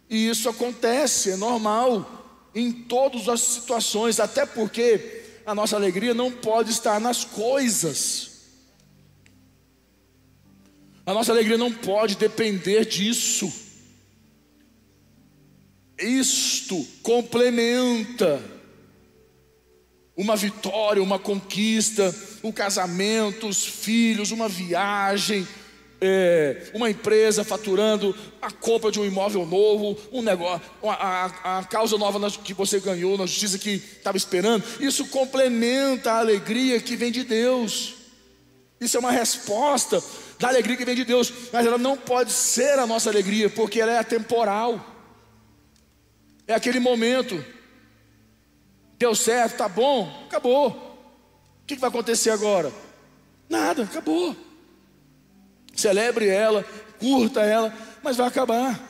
E 0.08 0.28
isso 0.28 0.48
acontece, 0.48 1.32
é 1.32 1.36
normal, 1.36 2.48
em 2.54 2.70
todas 2.70 3.28
as 3.28 3.40
situações, 3.40 4.20
até 4.20 4.46
porque 4.46 5.24
a 5.44 5.52
nossa 5.52 5.74
alegria 5.74 6.14
não 6.14 6.30
pode 6.30 6.70
estar 6.70 7.00
nas 7.00 7.24
coisas. 7.24 8.30
A 11.04 11.12
nossa 11.12 11.32
alegria 11.32 11.58
não 11.58 11.72
pode 11.72 12.14
depender 12.14 12.86
disso. 12.86 13.52
Isto 15.98 16.86
complementa 17.02 18.53
uma 20.16 20.36
vitória, 20.36 21.02
uma 21.02 21.18
conquista, 21.18 22.14
um 22.42 22.52
casamento, 22.52 23.48
os 23.48 23.64
filhos, 23.66 24.30
uma 24.30 24.48
viagem, 24.48 25.46
é, 26.00 26.70
uma 26.74 26.90
empresa 26.90 27.42
faturando 27.42 28.14
a 28.40 28.50
compra 28.50 28.92
de 28.92 29.00
um 29.00 29.04
imóvel 29.04 29.44
novo, 29.46 29.98
um 30.12 30.22
negócio, 30.22 30.60
a, 30.84 30.92
a, 30.92 31.58
a 31.58 31.64
causa 31.64 31.96
nova 31.96 32.30
que 32.30 32.54
você 32.54 32.78
ganhou 32.78 33.16
na 33.16 33.26
justiça 33.26 33.58
que 33.58 33.70
estava 33.70 34.16
esperando. 34.16 34.64
Isso 34.80 35.06
complementa 35.06 36.12
a 36.12 36.18
alegria 36.18 36.80
que 36.80 36.94
vem 36.94 37.10
de 37.10 37.24
Deus. 37.24 37.94
Isso 38.80 38.96
é 38.96 39.00
uma 39.00 39.12
resposta 39.12 40.02
da 40.38 40.48
alegria 40.48 40.76
que 40.76 40.84
vem 40.84 40.94
de 40.94 41.04
Deus, 41.04 41.32
mas 41.52 41.66
ela 41.66 41.78
não 41.78 41.96
pode 41.96 42.30
ser 42.32 42.78
a 42.78 42.86
nossa 42.86 43.08
alegria, 43.08 43.48
porque 43.48 43.80
ela 43.80 43.92
é 43.92 43.98
atemporal. 43.98 44.92
É 46.46 46.54
aquele 46.54 46.78
momento 46.78 47.42
Deu 49.04 49.14
certo, 49.14 49.58
tá 49.58 49.68
bom, 49.68 50.24
acabou. 50.24 50.70
O 50.70 51.66
que 51.66 51.76
vai 51.76 51.90
acontecer 51.90 52.30
agora? 52.30 52.72
Nada, 53.50 53.82
acabou. 53.82 54.34
Celebre 55.76 56.28
ela, 56.28 56.64
curta 56.98 57.42
ela, 57.42 57.70
mas 58.02 58.16
vai 58.16 58.26
acabar. 58.26 58.82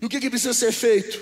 E 0.00 0.06
o 0.06 0.08
que, 0.08 0.30
precisa 0.30 0.54
ser 0.54 0.72
feito? 0.72 1.20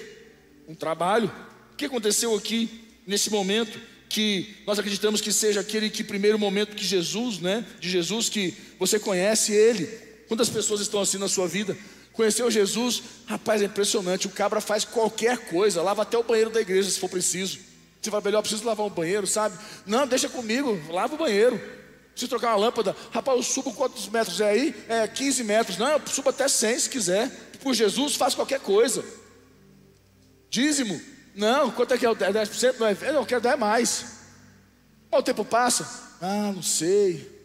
Um 0.69 0.75
trabalho. 0.77 1.29
O 1.73 1.77
que 1.77 1.87
aconteceu 1.87 2.33
aqui 2.33 2.87
nesse 3.05 3.29
momento? 3.29 3.77
Que 4.09 4.59
nós 4.65 4.79
acreditamos 4.79 5.21
que 5.21 5.33
seja 5.33 5.59
aquele 5.59 5.91
que 5.91 6.05
primeiro 6.05 6.39
momento 6.39 6.77
que 6.77 6.85
Jesus, 6.85 7.41
né? 7.41 7.67
De 7.81 7.91
Jesus 7.91 8.29
que 8.29 8.55
você 8.79 9.01
conhece 9.01 9.53
ele. 9.53 9.87
Quantas 10.29 10.49
pessoas 10.49 10.81
estão 10.81 11.01
assim 11.01 11.19
na 11.19 11.27
sua 11.27 11.49
vida? 11.49 11.77
Conheceu 12.17 12.51
Jesus, 12.51 13.03
rapaz, 13.27 13.61
é 13.61 13.67
impressionante. 13.67 14.27
O 14.27 14.31
cabra 14.31 14.59
faz 14.59 14.87
qualquer 14.87 15.37
coisa, 15.51 15.83
lava 15.83 16.01
até 16.01 16.17
o 16.17 16.23
banheiro 16.23 16.49
da 16.49 16.63
igreja 16.63 16.91
se 16.91 16.99
for 16.99 17.11
preciso. 17.11 17.59
Você 18.01 18.09
vai 18.09 18.23
melhor, 18.23 18.41
preciso 18.41 18.65
lavar 18.65 18.87
um 18.87 18.91
banheiro, 18.91 19.27
sabe? 19.27 19.59
Não, 19.85 20.07
deixa 20.07 20.27
comigo, 20.27 20.81
lava 20.91 21.15
o 21.15 21.19
banheiro. 21.19 21.61
Se 22.15 22.27
trocar 22.27 22.57
uma 22.57 22.65
lâmpada, 22.65 22.97
rapaz, 23.13 23.37
eu 23.37 23.43
subo 23.43 23.75
quantos 23.75 24.09
metros 24.09 24.41
é 24.41 24.49
aí? 24.49 24.75
É 24.89 25.07
15 25.07 25.45
metros. 25.45 25.77
Não, 25.77 25.89
eu 25.89 26.01
subo 26.07 26.31
até 26.31 26.49
100 26.49 26.79
se 26.79 26.89
quiser. 26.89 27.31
Por 27.63 27.75
Jesus 27.75 28.15
faz 28.15 28.35
qualquer 28.35 28.61
coisa. 28.61 29.05
Dízimo? 30.49 30.99
Não, 31.35 31.71
quanto 31.71 31.93
é 31.93 31.99
que 31.99 32.07
é 32.07 32.11
o 32.11 32.17
10%? 32.17 32.77
Não 32.79 32.87
é, 32.87 32.97
eu 33.15 33.27
quero 33.27 33.43
dar 33.43 33.59
mais. 33.59 34.07
Qual 35.11 35.21
o 35.21 35.25
tempo 35.25 35.45
passa? 35.45 35.87
Ah, 36.23 36.51
não 36.55 36.63
sei. 36.63 37.36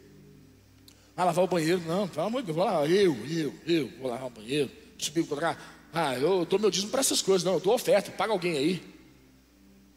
Ah, 1.15 1.25
lavar 1.25 1.43
o 1.43 1.47
banheiro, 1.47 1.81
não, 1.85 2.07
pelo 2.07 2.25
amor 2.25 2.41
de 2.41 2.47
Deus, 2.47 2.55
vou 2.55 2.65
lá, 2.65 2.85
eu, 2.87 3.15
eu, 3.27 3.53
eu, 3.67 3.91
vou 3.99 4.09
lavar 4.09 4.27
o 4.27 4.29
banheiro, 4.29 4.71
subir, 4.97 5.25
colocar. 5.25 5.89
Ah, 5.93 6.17
eu 6.17 6.45
dou 6.45 6.57
meu 6.57 6.71
dízimo 6.71 6.89
para 6.89 7.01
essas 7.01 7.21
coisas, 7.21 7.43
não, 7.43 7.55
eu 7.55 7.59
dou 7.59 7.73
oferta, 7.73 8.11
paga 8.11 8.31
alguém 8.31 8.57
aí. 8.57 8.91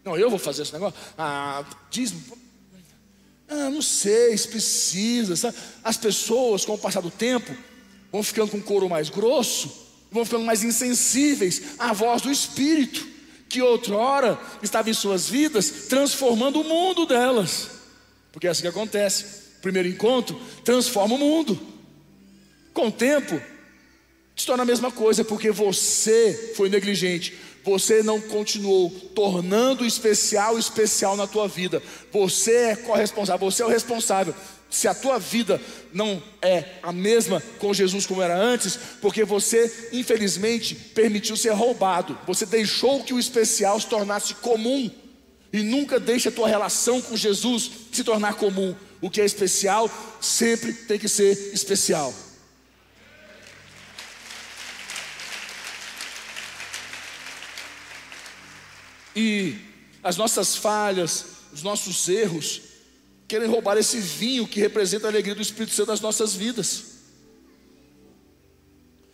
Não, 0.04 0.16
eu 0.16 0.28
vou 0.28 0.38
fazer 0.38 0.62
esse 0.62 0.72
negócio. 0.72 0.98
Ah, 1.16 1.64
dízimo. 1.90 2.20
Ah, 3.48 3.70
não 3.70 3.80
sei 3.80 4.36
se 4.36 4.48
precisa. 4.48 5.36
Sabe? 5.36 5.56
As 5.82 5.96
pessoas, 5.96 6.64
com 6.64 6.74
o 6.74 6.78
passar 6.78 7.00
do 7.00 7.10
tempo, 7.10 7.56
vão 8.12 8.22
ficando 8.22 8.50
com 8.50 8.60
couro 8.60 8.88
mais 8.88 9.08
grosso, 9.08 9.72
vão 10.10 10.24
ficando 10.24 10.44
mais 10.44 10.62
insensíveis 10.62 11.76
à 11.78 11.92
voz 11.92 12.20
do 12.20 12.30
Espírito, 12.30 13.06
que 13.48 13.62
outrora 13.62 14.38
estava 14.62 14.90
em 14.90 14.94
suas 14.94 15.28
vidas, 15.28 15.86
transformando 15.88 16.60
o 16.60 16.64
mundo 16.64 17.06
delas. 17.06 17.70
Porque 18.30 18.46
é 18.46 18.50
assim 18.50 18.62
que 18.62 18.68
acontece 18.68 19.43
primeiro 19.64 19.88
encontro, 19.88 20.38
transforma 20.62 21.14
o 21.14 21.18
mundo. 21.18 21.58
Com 22.74 22.88
o 22.88 22.92
tempo, 22.92 23.40
se 24.36 24.44
torna 24.44 24.62
a 24.62 24.66
mesma 24.66 24.92
coisa, 24.92 25.24
porque 25.24 25.50
você 25.50 26.52
foi 26.54 26.68
negligente, 26.68 27.34
você 27.64 28.02
não 28.02 28.20
continuou 28.20 28.90
tornando 29.14 29.86
especial 29.86 30.58
especial 30.58 31.16
na 31.16 31.26
tua 31.26 31.48
vida. 31.48 31.82
Você 32.12 32.54
é 32.54 32.76
corresponsável, 32.76 33.50
você 33.50 33.62
é 33.62 33.66
o 33.66 33.70
responsável. 33.70 34.34
se 34.70 34.88
a 34.88 34.94
tua 34.94 35.20
vida 35.20 35.60
não 35.92 36.20
é 36.42 36.64
a 36.82 36.92
mesma 36.92 37.40
com 37.60 37.72
Jesus 37.72 38.06
como 38.06 38.20
era 38.20 38.36
antes, 38.36 38.76
porque 39.00 39.24
você, 39.24 39.88
infelizmente, 39.92 40.74
permitiu 40.74 41.36
ser 41.36 41.52
roubado, 41.52 42.18
você 42.26 42.44
deixou 42.44 43.04
que 43.04 43.14
o 43.14 43.18
especial 43.18 43.80
se 43.80 43.86
tornasse 43.86 44.34
comum, 44.34 44.90
e 45.52 45.62
nunca 45.62 46.00
deixe 46.00 46.28
a 46.28 46.32
tua 46.32 46.48
relação 46.48 47.00
com 47.00 47.16
Jesus 47.16 47.70
se 47.92 48.02
tornar 48.02 48.34
comum. 48.34 48.74
O 49.04 49.10
que 49.10 49.20
é 49.20 49.24
especial 49.26 49.90
sempre 50.18 50.72
tem 50.72 50.98
que 50.98 51.10
ser 51.10 51.52
especial. 51.52 52.14
E 59.14 59.58
as 60.02 60.16
nossas 60.16 60.56
falhas, 60.56 61.26
os 61.52 61.62
nossos 61.62 62.08
erros, 62.08 62.62
querem 63.28 63.46
roubar 63.46 63.76
esse 63.76 63.98
vinho 63.98 64.48
que 64.48 64.58
representa 64.58 65.06
a 65.06 65.10
alegria 65.10 65.34
do 65.34 65.42
Espírito 65.42 65.74
Santo 65.74 65.88
nas 65.88 66.00
nossas 66.00 66.32
vidas. 66.32 66.84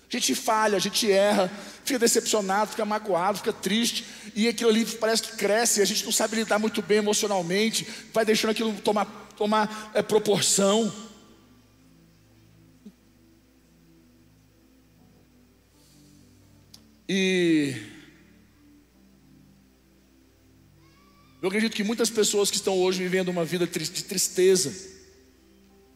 A 0.08 0.16
gente 0.16 0.36
falha, 0.36 0.76
a 0.76 0.80
gente 0.80 1.10
erra, 1.10 1.50
fica 1.84 1.98
decepcionado, 1.98 2.70
fica 2.70 2.84
magoado, 2.84 3.38
fica 3.38 3.52
triste, 3.52 4.04
e 4.36 4.46
aquilo 4.46 4.70
ali 4.70 4.84
parece 4.84 5.24
que 5.24 5.36
cresce, 5.36 5.82
a 5.82 5.84
gente 5.84 6.04
não 6.04 6.12
sabe 6.12 6.36
lidar 6.36 6.60
muito 6.60 6.80
bem 6.80 6.98
emocionalmente, 6.98 7.88
vai 8.12 8.24
deixando 8.24 8.52
aquilo 8.52 8.72
tomar, 8.82 9.29
tomar 9.40 9.90
é, 9.94 10.02
proporção. 10.02 10.92
E 17.08 17.74
Eu 21.42 21.48
acredito 21.48 21.74
que 21.74 21.82
muitas 21.82 22.10
pessoas 22.10 22.50
que 22.50 22.56
estão 22.56 22.78
hoje 22.78 23.02
vivendo 23.02 23.30
uma 23.30 23.46
vida 23.46 23.66
de 23.66 24.04
tristeza, 24.04 24.74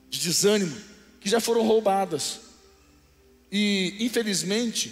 de 0.09 0.19
desânimo, 0.19 0.75
que 1.21 1.29
já 1.29 1.39
foram 1.39 1.67
roubadas. 1.67 2.41
E, 3.53 3.95
infelizmente, 4.01 4.91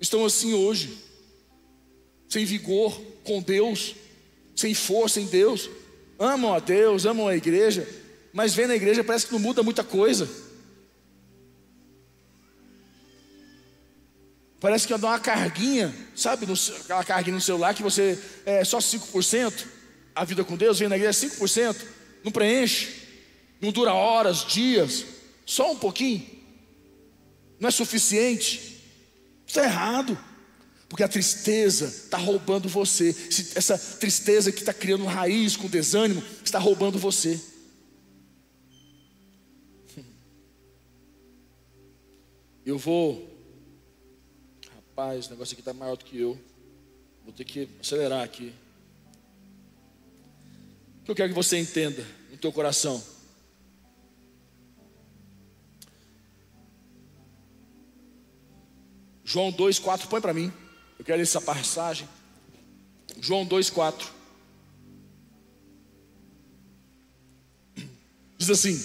estão 0.00 0.24
assim 0.24 0.52
hoje, 0.52 0.98
sem 2.28 2.44
vigor 2.44 3.00
com 3.22 3.40
Deus, 3.40 3.94
sem 4.56 4.74
força 4.74 5.20
em 5.20 5.26
Deus, 5.26 5.70
amam 6.20 6.52
a 6.52 6.60
Deus, 6.60 7.06
amam 7.06 7.26
a 7.26 7.34
igreja, 7.34 7.88
mas 8.30 8.54
vem 8.54 8.66
na 8.66 8.76
igreja 8.76 9.02
parece 9.02 9.26
que 9.26 9.32
não 9.32 9.40
muda 9.40 9.62
muita 9.62 9.82
coisa. 9.82 10.28
Parece 14.60 14.86
que 14.86 14.96
dá 14.98 15.08
uma 15.08 15.18
carguinha, 15.18 15.94
sabe? 16.14 16.44
No, 16.44 16.52
aquela 16.52 17.02
carguinha 17.02 17.34
no 17.34 17.40
celular 17.40 17.74
que 17.74 17.82
você 17.82 18.22
é 18.44 18.62
só 18.62 18.76
5%. 18.76 19.66
A 20.14 20.22
vida 20.22 20.44
com 20.44 20.54
Deus 20.54 20.78
vem 20.78 20.88
na 20.88 20.96
igreja 20.96 21.26
5%. 21.26 21.76
Não 22.22 22.30
preenche. 22.30 23.08
Não 23.58 23.72
dura 23.72 23.94
horas, 23.94 24.44
dias. 24.44 25.06
Só 25.46 25.72
um 25.72 25.76
pouquinho. 25.76 26.26
Não 27.58 27.68
é 27.68 27.70
suficiente. 27.70 28.84
Está 29.46 29.64
errado. 29.64 30.18
Porque 30.90 31.04
a 31.04 31.08
tristeza 31.08 31.86
está 31.86 32.18
roubando 32.18 32.68
você. 32.68 33.14
Essa 33.54 33.78
tristeza 33.78 34.50
que 34.50 34.58
está 34.58 34.74
criando 34.74 35.06
raiz 35.06 35.56
com 35.56 35.68
desânimo 35.68 36.20
está 36.44 36.58
roubando 36.58 36.98
você. 36.98 37.40
Eu 42.66 42.76
vou 42.76 43.30
rapaz, 45.00 45.28
o 45.28 45.30
negócio 45.30 45.54
aqui 45.54 45.62
está 45.62 45.72
maior 45.72 45.96
do 45.96 46.04
que 46.04 46.18
eu. 46.18 46.38
Vou 47.24 47.32
ter 47.32 47.44
que 47.44 47.68
acelerar 47.80 48.22
aqui. 48.22 48.52
O 51.00 51.04
que 51.04 51.10
eu 51.12 51.14
quero 51.14 51.28
que 51.30 51.34
você 51.34 51.56
entenda 51.56 52.04
no 52.30 52.36
teu 52.36 52.52
coração. 52.52 53.02
João 59.24 59.52
2,4, 59.52 60.08
põe 60.08 60.20
para 60.20 60.34
mim. 60.34 60.52
Eu 61.00 61.04
quero 61.04 61.16
ler 61.16 61.22
essa 61.22 61.40
passagem. 61.40 62.06
João 63.22 63.46
2,4. 63.46 64.06
Diz 68.36 68.50
assim: 68.50 68.78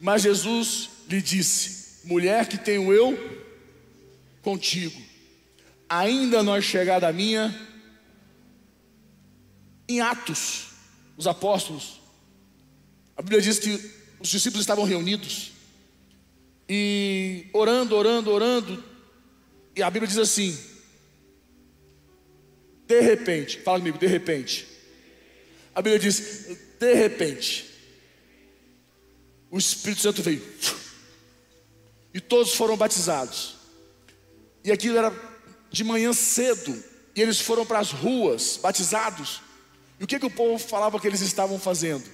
Mas 0.00 0.22
Jesus 0.22 0.88
lhe 1.08 1.20
disse: 1.20 2.06
Mulher 2.06 2.48
que 2.48 2.56
tenho 2.56 2.92
eu 2.92 3.18
contigo, 4.40 5.02
ainda 5.88 6.44
não 6.44 6.54
é 6.54 6.60
chegada 6.60 7.08
a 7.08 7.12
minha. 7.12 7.52
Em 9.88 10.00
Atos, 10.00 10.68
os 11.16 11.26
apóstolos, 11.26 12.00
a 13.16 13.22
Bíblia 13.22 13.42
diz 13.42 13.58
que 13.58 13.72
os 14.20 14.28
discípulos 14.28 14.62
estavam 14.62 14.84
reunidos 14.84 15.50
e 16.68 17.46
orando, 17.52 17.96
orando, 17.96 18.30
orando, 18.30 18.84
e 19.74 19.82
a 19.82 19.90
Bíblia 19.90 20.06
diz 20.06 20.18
assim: 20.18 20.75
de 22.86 23.00
repente, 23.00 23.60
fala 23.60 23.78
comigo, 23.78 23.98
de 23.98 24.06
repente. 24.06 24.66
A 25.74 25.82
Bíblia 25.82 25.98
diz: 25.98 26.56
de 26.78 26.94
repente, 26.94 27.66
o 29.50 29.58
Espírito 29.58 30.02
Santo 30.02 30.22
veio 30.22 30.42
e 32.16 32.20
todos 32.20 32.54
foram 32.54 32.78
batizados. 32.78 33.56
E 34.64 34.72
aquilo 34.72 34.96
era 34.96 35.12
de 35.70 35.84
manhã 35.84 36.14
cedo, 36.14 36.82
e 37.14 37.20
eles 37.20 37.38
foram 37.38 37.66
para 37.66 37.78
as 37.78 37.90
ruas, 37.90 38.56
batizados. 38.56 39.42
E 40.00 40.04
o 40.04 40.06
que, 40.06 40.18
que 40.18 40.24
o 40.24 40.30
povo 40.30 40.58
falava 40.58 40.98
que 40.98 41.06
eles 41.06 41.20
estavam 41.20 41.58
fazendo? 41.58 42.04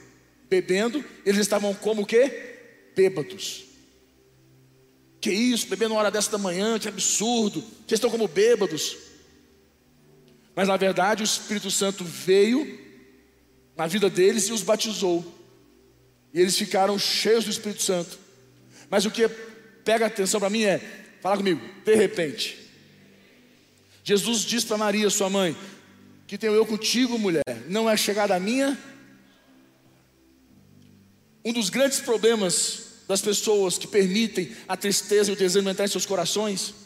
Bebendo, 0.50 1.04
eles 1.24 1.40
estavam 1.40 1.72
como 1.72 2.04
que? 2.04 2.28
Bêbados. 2.96 3.64
Que 5.20 5.30
isso, 5.30 5.68
bebendo 5.68 5.94
uma 5.94 6.00
hora 6.00 6.10
dessa 6.10 6.32
da 6.32 6.38
manhã, 6.38 6.80
que 6.80 6.88
absurdo. 6.88 7.60
Vocês 7.60 7.92
estão 7.92 8.10
como 8.10 8.26
bêbados. 8.26 8.96
Mas 10.54 10.68
na 10.68 10.76
verdade 10.76 11.22
o 11.22 11.24
Espírito 11.24 11.70
Santo 11.70 12.04
veio 12.04 12.78
na 13.76 13.86
vida 13.86 14.10
deles 14.10 14.48
e 14.48 14.52
os 14.52 14.62
batizou. 14.62 15.24
E 16.32 16.40
eles 16.40 16.56
ficaram 16.56 16.98
cheios 16.98 17.44
do 17.44 17.50
Espírito 17.50 17.82
Santo. 17.82 18.18
Mas 18.90 19.04
o 19.04 19.10
que 19.10 19.28
pega 19.84 20.06
atenção 20.06 20.40
para 20.40 20.50
mim 20.50 20.64
é, 20.64 20.78
fala 21.20 21.36
comigo, 21.36 21.60
de 21.84 21.94
repente. 21.94 22.58
Jesus 24.04 24.40
diz 24.40 24.64
para 24.64 24.76
Maria, 24.76 25.08
sua 25.08 25.30
mãe, 25.30 25.56
que 26.26 26.36
tenho 26.36 26.54
eu 26.54 26.66
contigo, 26.66 27.18
mulher, 27.18 27.42
não 27.68 27.88
é 27.88 27.96
chegada 27.96 28.34
a 28.34 28.40
minha. 28.40 28.78
Um 31.44 31.52
dos 31.52 31.70
grandes 31.70 32.00
problemas 32.00 33.02
das 33.08 33.20
pessoas 33.20 33.78
que 33.78 33.86
permitem 33.86 34.52
a 34.68 34.76
tristeza 34.76 35.30
e 35.30 35.34
o 35.34 35.36
desânimo 35.36 35.70
entrar 35.70 35.84
em 35.84 35.88
seus 35.88 36.06
corações 36.06 36.81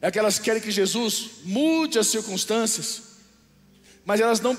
é 0.00 0.10
que 0.10 0.18
elas 0.18 0.38
querem 0.38 0.60
que 0.60 0.70
Jesus 0.70 1.30
mude 1.44 1.98
as 1.98 2.06
circunstâncias, 2.06 3.02
mas 4.04 4.20
elas 4.20 4.40
não 4.40 4.56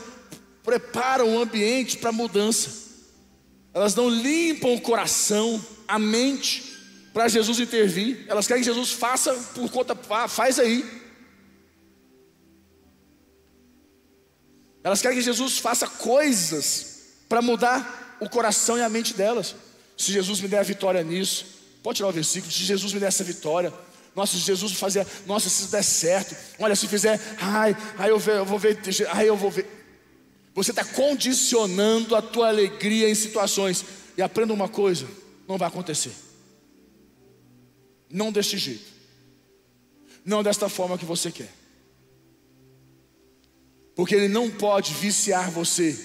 preparam 0.63 1.36
o 1.36 1.41
ambiente 1.41 1.97
para 1.97 2.12
mudança, 2.12 2.88
elas 3.73 3.95
não 3.95 4.10
limpam 4.10 4.73
o 4.73 4.82
coração, 4.82 5.63
a 5.88 6.00
mente, 6.00 6.76
para 7.13 7.28
Jesus 7.28 7.60
intervir. 7.60 8.26
Elas 8.28 8.47
querem 8.47 8.62
que 8.62 8.69
Jesus 8.69 8.91
faça 8.91 9.34
por 9.54 9.69
conta, 9.71 9.95
faz 10.28 10.60
aí. 10.60 10.86
Elas 14.84 15.02
querem 15.02 15.17
que 15.17 15.23
Jesus 15.23 15.58
faça 15.58 15.88
coisas 15.88 17.02
para 17.28 17.41
mudar 17.41 18.17
o 18.19 18.30
coração 18.30 18.78
e 18.78 18.82
a 18.82 18.89
mente 18.89 19.13
delas. 19.13 19.56
Se 19.97 20.12
Jesus 20.12 20.39
me 20.41 20.47
der 20.47 20.60
a 20.60 20.63
vitória 20.63 21.04
nisso, 21.04 21.45
pode 21.84 21.97
tirar 21.97 22.10
o 22.10 22.12
versículo. 22.12 22.52
Se 22.52 22.63
Jesus 22.63 22.93
me 22.93 23.00
der 23.00 23.08
essa 23.08 23.23
vitória, 23.23 23.73
nossa, 24.18 24.36
Jesus 24.36 24.74
fazer, 24.74 25.06
nossa, 25.28 25.48
se 25.48 25.68
der 25.68 25.84
certo, 25.84 26.36
olha, 26.58 26.76
se 26.76 26.88
fizer, 26.88 27.20
ai, 27.40 27.78
ai 28.00 28.10
eu, 28.10 28.20
eu 28.20 28.46
vou 28.46 28.58
ver, 28.58 28.80
ai 29.14 29.30
eu 29.30 29.38
vou 29.38 29.52
ver. 29.52 29.78
Você 30.56 30.72
está 30.72 30.84
condicionando 30.84 32.16
a 32.16 32.22
tua 32.22 32.48
alegria 32.48 33.08
em 33.08 33.14
situações. 33.14 33.86
E 34.18 34.24
aprenda 34.24 34.52
uma 34.52 34.68
coisa: 34.68 35.08
não 35.48 35.56
vai 35.56 35.68
acontecer. 35.68 36.12
Não 38.10 38.32
deste 38.32 38.58
jeito. 38.58 38.92
Não 40.26 40.42
desta 40.42 40.68
forma 40.68 40.98
que 40.98 41.06
você 41.06 41.32
quer. 41.32 41.54
Porque 43.96 44.16
ele 44.16 44.28
não 44.28 44.50
pode 44.50 44.96
viciar 44.96 45.52
você. 45.52 45.96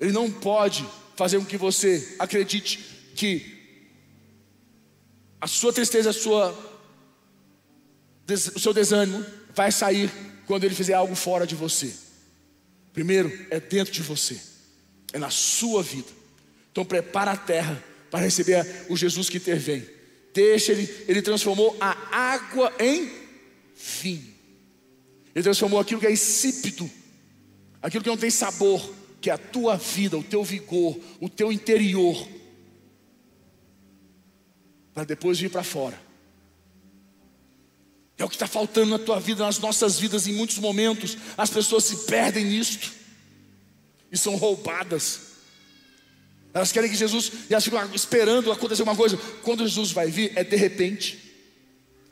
Ele 0.00 0.10
não 0.10 0.28
pode 0.28 0.84
fazer 1.14 1.38
com 1.38 1.44
que 1.44 1.56
você 1.56 2.16
acredite 2.18 2.78
que 3.14 3.51
a 5.42 5.48
sua 5.48 5.72
tristeza, 5.72 6.10
a 6.10 6.12
sua, 6.12 6.56
o 8.54 8.60
seu 8.60 8.72
desânimo 8.72 9.26
vai 9.52 9.72
sair 9.72 10.08
quando 10.46 10.62
ele 10.62 10.74
fizer 10.74 10.94
algo 10.94 11.16
fora 11.16 11.44
de 11.44 11.56
você. 11.56 11.92
Primeiro 12.92 13.28
é 13.50 13.58
dentro 13.58 13.92
de 13.92 14.02
você, 14.02 14.40
é 15.12 15.18
na 15.18 15.30
sua 15.30 15.82
vida. 15.82 16.06
Então 16.70 16.84
prepara 16.84 17.32
a 17.32 17.36
terra 17.36 17.82
para 18.08 18.20
receber 18.20 18.64
o 18.88 18.96
Jesus 18.96 19.28
que 19.28 19.38
intervém. 19.38 19.84
Deixa 20.32 20.70
ele, 20.70 20.88
ele 21.08 21.20
transformou 21.20 21.76
a 21.80 21.90
água 22.16 22.72
em 22.78 23.10
vinho. 24.00 24.32
Ele 25.34 25.42
transformou 25.42 25.80
aquilo 25.80 25.98
que 25.98 26.06
é 26.06 26.12
insípido, 26.12 26.88
aquilo 27.82 28.04
que 28.04 28.10
não 28.10 28.16
tem 28.16 28.30
sabor, 28.30 28.94
que 29.20 29.28
a 29.28 29.36
tua 29.36 29.76
vida, 29.76 30.16
o 30.16 30.22
teu 30.22 30.44
vigor, 30.44 30.96
o 31.20 31.28
teu 31.28 31.50
interior, 31.50 32.28
para 34.94 35.04
depois 35.04 35.38
vir 35.38 35.50
para 35.50 35.62
fora. 35.62 36.00
É 38.18 38.24
o 38.24 38.28
que 38.28 38.36
está 38.36 38.46
faltando 38.46 38.90
na 38.90 38.98
tua 38.98 39.18
vida, 39.18 39.44
nas 39.44 39.58
nossas 39.58 39.98
vidas, 39.98 40.26
em 40.26 40.32
muitos 40.32 40.58
momentos, 40.58 41.16
as 41.36 41.50
pessoas 41.50 41.84
se 41.84 42.04
perdem 42.04 42.44
nisto 42.44 42.92
e 44.10 44.18
são 44.18 44.36
roubadas. 44.36 45.32
Elas 46.54 46.70
querem 46.70 46.90
que 46.90 46.96
Jesus, 46.96 47.32
e 47.48 47.54
elas 47.54 47.64
ficam 47.64 47.94
esperando 47.94 48.52
acontecer 48.52 48.82
uma 48.82 48.94
coisa. 48.94 49.16
Quando 49.42 49.66
Jesus 49.66 49.90
vai 49.90 50.10
vir, 50.10 50.32
é 50.36 50.44
de 50.44 50.54
repente. 50.54 51.18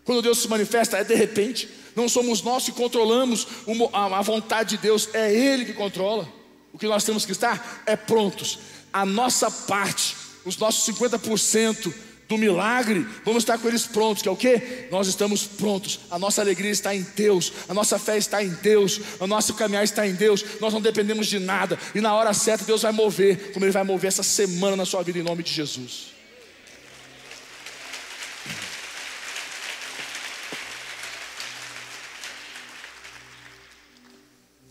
Quando 0.02 0.22
Deus 0.22 0.38
se 0.38 0.48
manifesta, 0.48 0.96
é 0.96 1.04
de 1.04 1.14
repente. 1.14 1.68
Não 1.94 2.08
somos 2.08 2.40
nós 2.40 2.64
que 2.64 2.72
controlamos 2.72 3.46
a 3.92 4.22
vontade 4.22 4.76
de 4.76 4.82
Deus, 4.82 5.10
é 5.12 5.32
Ele 5.32 5.66
que 5.66 5.74
controla. 5.74 6.26
O 6.72 6.78
que 6.78 6.86
nós 6.86 7.04
temos 7.04 7.26
que 7.26 7.32
estar 7.32 7.82
é 7.84 7.94
prontos. 7.94 8.58
A 8.92 9.04
nossa 9.04 9.50
parte, 9.50 10.16
os 10.44 10.56
nossos 10.56 10.92
50% 10.94 11.92
do 12.30 12.38
milagre, 12.38 13.04
vamos 13.24 13.42
estar 13.42 13.58
com 13.58 13.66
eles 13.66 13.88
prontos, 13.88 14.22
que 14.22 14.28
é 14.28 14.30
o 14.30 14.36
que? 14.36 14.86
Nós 14.88 15.08
estamos 15.08 15.48
prontos, 15.48 15.98
a 16.08 16.16
nossa 16.16 16.40
alegria 16.40 16.70
está 16.70 16.94
em 16.94 17.02
Deus, 17.02 17.52
a 17.68 17.74
nossa 17.74 17.98
fé 17.98 18.16
está 18.16 18.40
em 18.40 18.50
Deus, 18.50 19.00
o 19.18 19.26
nosso 19.26 19.52
caminhar 19.54 19.82
está 19.82 20.06
em 20.06 20.14
Deus, 20.14 20.44
nós 20.60 20.72
não 20.72 20.80
dependemos 20.80 21.26
de 21.26 21.40
nada, 21.40 21.76
e 21.92 22.00
na 22.00 22.14
hora 22.14 22.32
certa 22.32 22.64
Deus 22.64 22.82
vai 22.82 22.92
mover, 22.92 23.52
como 23.52 23.64
Ele 23.64 23.72
vai 23.72 23.82
mover 23.82 24.06
essa 24.06 24.22
semana 24.22 24.76
na 24.76 24.86
sua 24.86 25.02
vida, 25.02 25.18
em 25.18 25.24
nome 25.24 25.42
de 25.42 25.52
Jesus. 25.52 26.12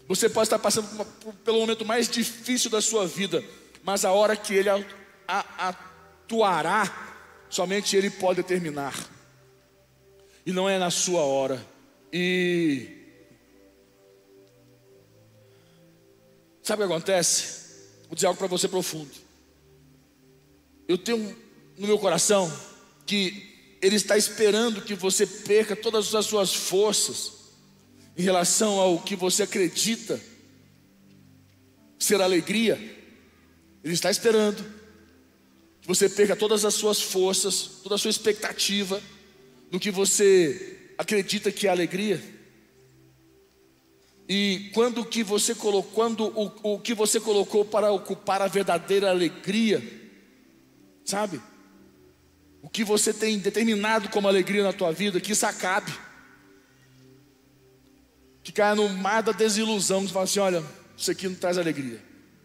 Você 0.08 0.30
pode 0.30 0.46
estar 0.46 0.60
passando 0.60 0.88
pelo 1.44 1.60
momento 1.60 1.84
mais 1.84 2.08
difícil 2.08 2.72
da 2.72 2.80
sua 2.80 3.06
vida, 3.06 3.44
mas 3.84 4.06
a 4.06 4.14
hora 4.14 4.34
que 4.38 4.54
Ele 4.54 4.70
atuará, 5.28 7.09
somente 7.50 7.96
Ele 7.96 8.10
pode 8.10 8.42
determinar. 8.42 8.96
E 10.46 10.52
não 10.52 10.70
é 10.70 10.78
na 10.78 10.90
sua 10.90 11.22
hora. 11.22 11.64
E 12.12 12.90
sabe 16.64 16.84
o 16.84 16.88
que 16.88 16.94
acontece? 16.94 17.60
Vou 18.08 18.16
dizer 18.16 18.28
algo 18.28 18.38
para 18.38 18.48
você 18.48 18.68
profundo. 18.68 19.12
Eu 20.88 20.98
tenho 20.98 21.36
no 21.78 21.88
meu 21.88 22.00
coração 22.00 22.52
que 23.06 23.78
Ele 23.82 23.96
está 23.96 24.18
esperando 24.18 24.82
que 24.82 24.96
você 24.96 25.26
perca 25.26 25.76
todas 25.76 26.14
as 26.16 26.26
suas 26.26 26.54
forças 26.54 27.34
em 28.18 28.22
relação 28.22 28.80
ao 28.80 29.00
que 29.00 29.16
você 29.16 29.44
acredita 29.44 30.20
ser 31.98 32.22
alegria. 32.22 32.76
Ele 33.84 33.94
está 33.94 34.10
esperando 34.10 34.79
você 35.90 36.08
perca 36.08 36.36
todas 36.36 36.64
as 36.66 36.76
suas 36.76 37.02
forças, 37.02 37.80
toda 37.82 37.96
a 37.96 37.98
sua 37.98 38.12
expectativa 38.12 39.02
no 39.72 39.80
que 39.80 39.90
você 39.90 40.78
acredita 40.96 41.52
que 41.52 41.66
é 41.66 41.72
alegria. 41.72 42.24
E 44.28 44.70
quando 44.72 45.04
que 45.04 45.24
você 45.24 45.56
colocou, 45.56 45.92
quando 45.92 46.28
o, 46.28 46.76
o 46.76 46.80
que 46.80 46.94
você 46.94 47.20
colocou 47.20 47.66
para 47.66 47.92
ocupar 47.92 48.40
a 48.40 48.48
verdadeira 48.48 49.10
alegria, 49.10 49.82
sabe? 51.04 51.42
O 52.62 52.70
que 52.70 52.84
você 52.84 53.12
tem 53.12 53.40
determinado 53.40 54.10
como 54.10 54.28
alegria 54.28 54.62
na 54.62 54.72
tua 54.72 54.92
vida, 54.92 55.20
que 55.20 55.32
isso 55.32 55.48
acabe. 55.48 55.92
Que 58.44 58.52
caia 58.52 58.76
no 58.76 58.88
mar 58.90 59.24
da 59.24 59.32
desilusão, 59.32 60.06
que 60.06 60.14
fala 60.14 60.26
assim, 60.26 60.40
olha, 60.40 60.64
isso 60.96 61.10
aqui 61.10 61.28
não 61.28 61.34
traz 61.34 61.58
alegria. 61.58 62.00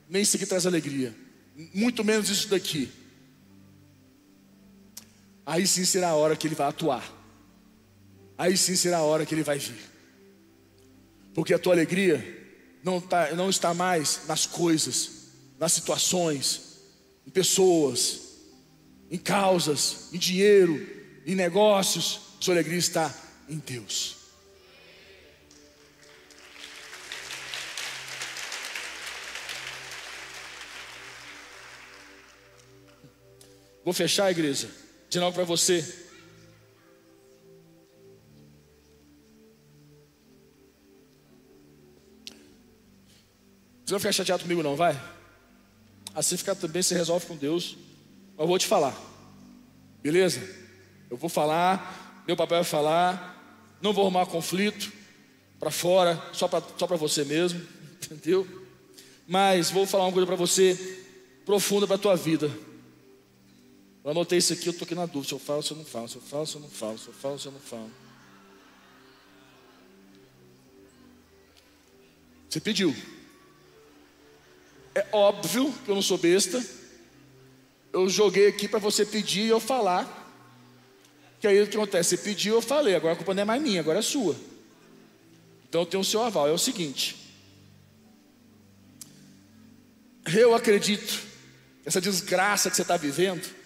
Nem 0.09 0.23
isso 0.23 0.35
aqui 0.35 0.47
traz 0.47 0.65
alegria. 0.65 1.15
Muito 1.75 2.03
menos 2.03 2.31
isso 2.31 2.49
daqui 2.49 3.04
aí 5.47 5.67
sim 5.67 5.85
será 5.85 6.11
a 6.11 6.15
hora 6.15 6.37
que 6.37 6.47
ele 6.47 6.55
vai 6.55 6.69
atuar. 6.69 7.05
Aí 8.37 8.57
sim 8.57 8.75
será 8.75 8.99
a 8.99 9.03
hora 9.03 9.25
que 9.25 9.35
ele 9.35 9.43
vai 9.43 9.59
vir. 9.59 9.79
Porque 11.35 11.53
a 11.53 11.59
tua 11.59 11.75
alegria 11.75 12.23
não, 12.83 13.01
tá, 13.01 13.33
não 13.35 13.51
está 13.51 13.75
mais 13.75 14.23
nas 14.27 14.47
coisas, 14.47 15.29
nas 15.59 15.73
situações, 15.73 16.79
em 17.27 17.31
pessoas, 17.31 18.21
em 19.11 19.19
causas, 19.19 20.09
em 20.13 20.19
dinheiro, 20.19 20.87
em 21.27 21.35
negócios. 21.35 22.21
Sua 22.41 22.55
alegria 22.55 22.79
está 22.79 23.15
em 23.49 23.59
Deus. 23.59 24.17
Vou 33.85 33.93
fechar 33.93 34.27
a 34.27 34.31
igreja 34.31 34.84
dizendo 35.15 35.27
algo 35.27 35.37
para 35.37 35.45
você. 35.45 35.81
Você 43.85 43.93
não 43.93 44.01
ficar 44.01 44.13
chateado 44.13 44.43
comigo 44.43 44.61
não, 44.61 44.75
vai? 44.75 45.01
Assim 46.13 46.37
ficar 46.37 46.57
também, 46.57 46.83
se 46.83 46.95
resolve 46.95 47.27
com 47.27 47.37
Deus. 47.37 47.77
Mas 48.33 48.41
eu 48.41 48.47
vou 48.49 48.59
te 48.59 48.67
falar. 48.67 48.97
Beleza? 50.03 50.41
Eu 51.09 51.17
vou 51.17 51.31
falar, 51.31 52.25
meu 52.27 52.37
papel 52.37 52.59
é 52.59 52.65
falar, 52.65 53.71
não 53.81 53.93
vou 53.93 54.03
arrumar 54.03 54.27
conflito 54.27 54.93
para 55.61 55.71
fora, 55.71 56.21
só 56.33 56.49
para 56.49 56.61
só 56.77 56.87
você 56.89 57.25
mesmo, 57.25 57.65
entendeu? 58.03 58.49
Mas 59.29 59.71
vou 59.71 59.87
falar 59.87 60.07
uma 60.07 60.13
coisa 60.13 60.27
para 60.27 60.35
você 60.35 60.75
profunda 61.47 61.87
para 61.87 61.95
a 61.95 62.01
tua 62.01 62.17
vida. 62.17 62.51
Eu 64.05 64.11
anotei 64.11 64.39
isso 64.39 64.53
aqui, 64.53 64.67
eu 64.67 64.73
estou 64.73 64.85
aqui 64.85 64.95
na 64.95 65.07
dúvida, 65.07 65.29
se 65.29 65.33
eu 65.33 65.39
falo, 65.39 65.63
se 65.63 65.73
eu 65.73 65.79
não 65.79 65.85
falo, 65.85 66.07
se 66.07 66.17
eu 66.17 66.21
falo, 66.21 66.47
se 66.47 66.55
eu 66.57 66.61
não 66.61 66.69
falo, 66.69 66.99
se 66.99 67.09
eu 67.09 67.15
falo, 67.15 67.39
se 67.39 67.47
eu 67.47 67.53
não 67.53 67.61
falo. 67.61 67.91
Você 72.51 72.61
pediu. 72.61 72.95
É 74.95 75.09
óbvio 75.11 75.73
que 75.85 75.91
eu 75.91 75.95
não 75.95 76.03
sou 76.03 76.19
besta. 76.19 76.63
Eu 77.95 78.07
joguei 78.11 78.47
aqui 78.47 78.69
para 78.69 78.79
você 78.79 79.07
pedir 79.07 79.47
e 79.47 79.49
eu 79.49 79.59
falar. 79.59 80.23
Que 81.41 81.47
aí 81.47 81.63
o 81.63 81.67
que 81.67 81.77
acontece? 81.77 82.11
Você 82.11 82.23
pediu, 82.23 82.57
eu 82.57 82.63
falei. 82.63 82.95
Agora 82.95 83.15
a 83.15 83.17
culpa 83.17 83.33
não 83.33 83.43
é 83.43 83.45
mais 83.47 83.63
minha, 83.63 83.81
agora 83.81 84.01
é 84.01 84.03
sua. 84.03 84.37
Então 85.67 85.81
eu 85.81 85.87
tenho 85.87 86.03
o 86.03 86.05
seu 86.05 86.23
aval. 86.23 86.47
É 86.47 86.53
o 86.53 86.59
seguinte. 86.59 87.17
Eu 90.27 90.55
acredito. 90.55 91.23
Essa 91.87 92.01
desgraça 92.03 92.69
que 92.69 92.77
você 92.77 92.83
está 92.83 92.99
vivendo 92.99 93.64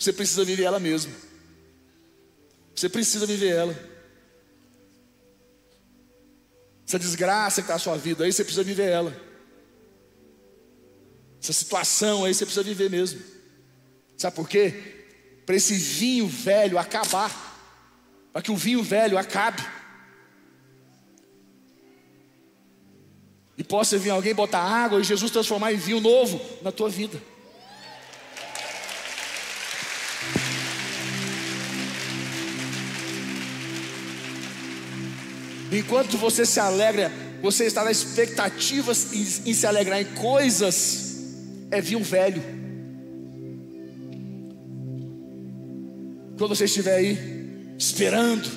você 0.00 0.14
precisa 0.14 0.46
viver 0.46 0.62
ela 0.62 0.80
mesmo. 0.80 1.14
Você 2.74 2.88
precisa 2.88 3.26
viver 3.26 3.50
ela. 3.50 3.78
Essa 6.88 6.98
desgraça 6.98 7.60
que 7.60 7.66
está 7.66 7.74
na 7.74 7.78
sua 7.78 7.98
vida 7.98 8.24
aí, 8.24 8.32
você 8.32 8.42
precisa 8.42 8.64
viver 8.64 8.90
ela. 8.90 9.14
Essa 11.42 11.52
situação 11.52 12.24
aí, 12.24 12.32
você 12.32 12.46
precisa 12.46 12.62
viver 12.62 12.88
mesmo. 12.88 13.20
Sabe 14.16 14.36
por 14.36 14.48
quê? 14.48 14.72
Para 15.44 15.56
esse 15.56 15.74
vinho 15.74 16.26
velho 16.26 16.78
acabar. 16.78 17.30
Para 18.32 18.40
que 18.40 18.50
o 18.50 18.56
vinho 18.56 18.82
velho 18.82 19.18
acabe. 19.18 19.62
E 23.58 23.62
possa 23.62 23.98
vir 23.98 24.08
alguém 24.08 24.34
botar 24.34 24.60
água 24.60 24.98
e 24.98 25.04
Jesus 25.04 25.30
transformar 25.30 25.74
em 25.74 25.76
vinho 25.76 26.00
novo 26.00 26.40
na 26.62 26.72
tua 26.72 26.88
vida. 26.88 27.20
Enquanto 35.72 36.18
você 36.18 36.44
se 36.44 36.58
alegra, 36.58 37.12
você 37.40 37.64
está 37.64 37.84
na 37.84 37.90
expectativa 37.90 38.92
em, 39.12 39.50
em 39.50 39.54
se 39.54 39.66
alegrar 39.66 40.00
em 40.00 40.04
coisas, 40.04 41.24
é 41.70 41.80
vinho 41.80 42.02
velho. 42.02 42.42
Quando 46.36 46.54
você 46.56 46.64
estiver 46.64 46.96
aí, 46.96 47.18
esperando, 47.78 48.48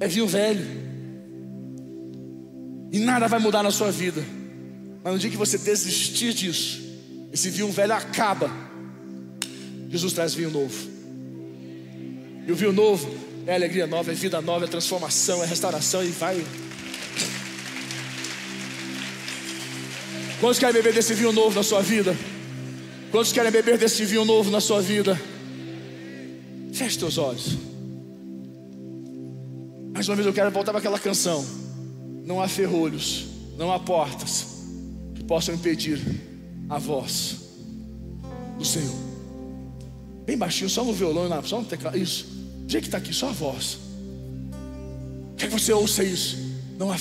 é 0.00 0.06
vinho 0.08 0.26
velho. 0.26 0.84
E 2.92 2.98
nada 2.98 3.26
vai 3.26 3.40
mudar 3.40 3.62
na 3.62 3.70
sua 3.70 3.90
vida. 3.90 4.22
Mas 5.02 5.12
no 5.12 5.18
dia 5.18 5.30
que 5.30 5.36
você 5.36 5.58
desistir 5.58 6.34
disso, 6.34 6.82
esse 7.32 7.50
vinho 7.50 7.70
velho 7.70 7.94
acaba. 7.94 8.50
Jesus 9.88 10.12
traz 10.12 10.34
vinho 10.34 10.50
novo. 10.50 10.88
E 12.46 12.52
o 12.52 12.54
vinho 12.54 12.72
novo 12.72 13.33
é 13.46 13.54
alegria 13.54 13.86
nova, 13.86 14.10
é 14.10 14.14
vida 14.14 14.40
nova, 14.40 14.64
é 14.64 14.68
transformação, 14.68 15.42
é 15.42 15.46
restauração 15.46 16.02
e 16.02 16.08
vai. 16.08 16.44
Quantos 20.40 20.58
querem 20.58 20.74
beber 20.74 20.94
desse 20.94 21.12
vinho 21.14 21.32
novo 21.32 21.54
na 21.54 21.62
sua 21.62 21.82
vida? 21.82 22.16
Quantos 23.10 23.32
querem 23.32 23.52
beber 23.52 23.76
desse 23.76 24.04
vinho 24.04 24.24
novo 24.24 24.50
na 24.50 24.60
sua 24.60 24.80
vida? 24.80 25.20
Feche 26.72 26.98
teus 26.98 27.18
olhos. 27.18 27.56
Mais 29.92 30.08
uma 30.08 30.16
vez 30.16 30.26
eu 30.26 30.32
quero 30.32 30.50
voltar 30.50 30.72
para 30.72 30.80
aquela 30.80 30.98
canção. 30.98 31.44
Não 32.24 32.40
há 32.40 32.48
ferrolhos, 32.48 33.26
não 33.58 33.70
há 33.70 33.78
portas 33.78 34.46
que 35.14 35.22
possam 35.22 35.54
impedir 35.54 36.00
a 36.68 36.78
voz 36.78 37.36
do 38.58 38.64
Senhor. 38.64 38.96
Bem 40.24 40.36
baixinho, 40.36 40.70
só 40.70 40.82
no 40.82 40.94
violão, 40.94 41.28
só 41.44 41.60
no 41.60 41.66
teclado. 41.66 41.98
Isso. 41.98 42.33
Gente 42.66 42.82
que 42.82 42.88
está 42.88 42.98
aqui, 42.98 43.12
só 43.12 43.28
a 43.28 43.32
voz. 43.32 43.78
Quer 45.36 45.48
que 45.48 45.52
você 45.52 45.72
ouça 45.72 46.02
isso? 46.02 46.38
Não 46.78 46.90
há. 46.90 46.96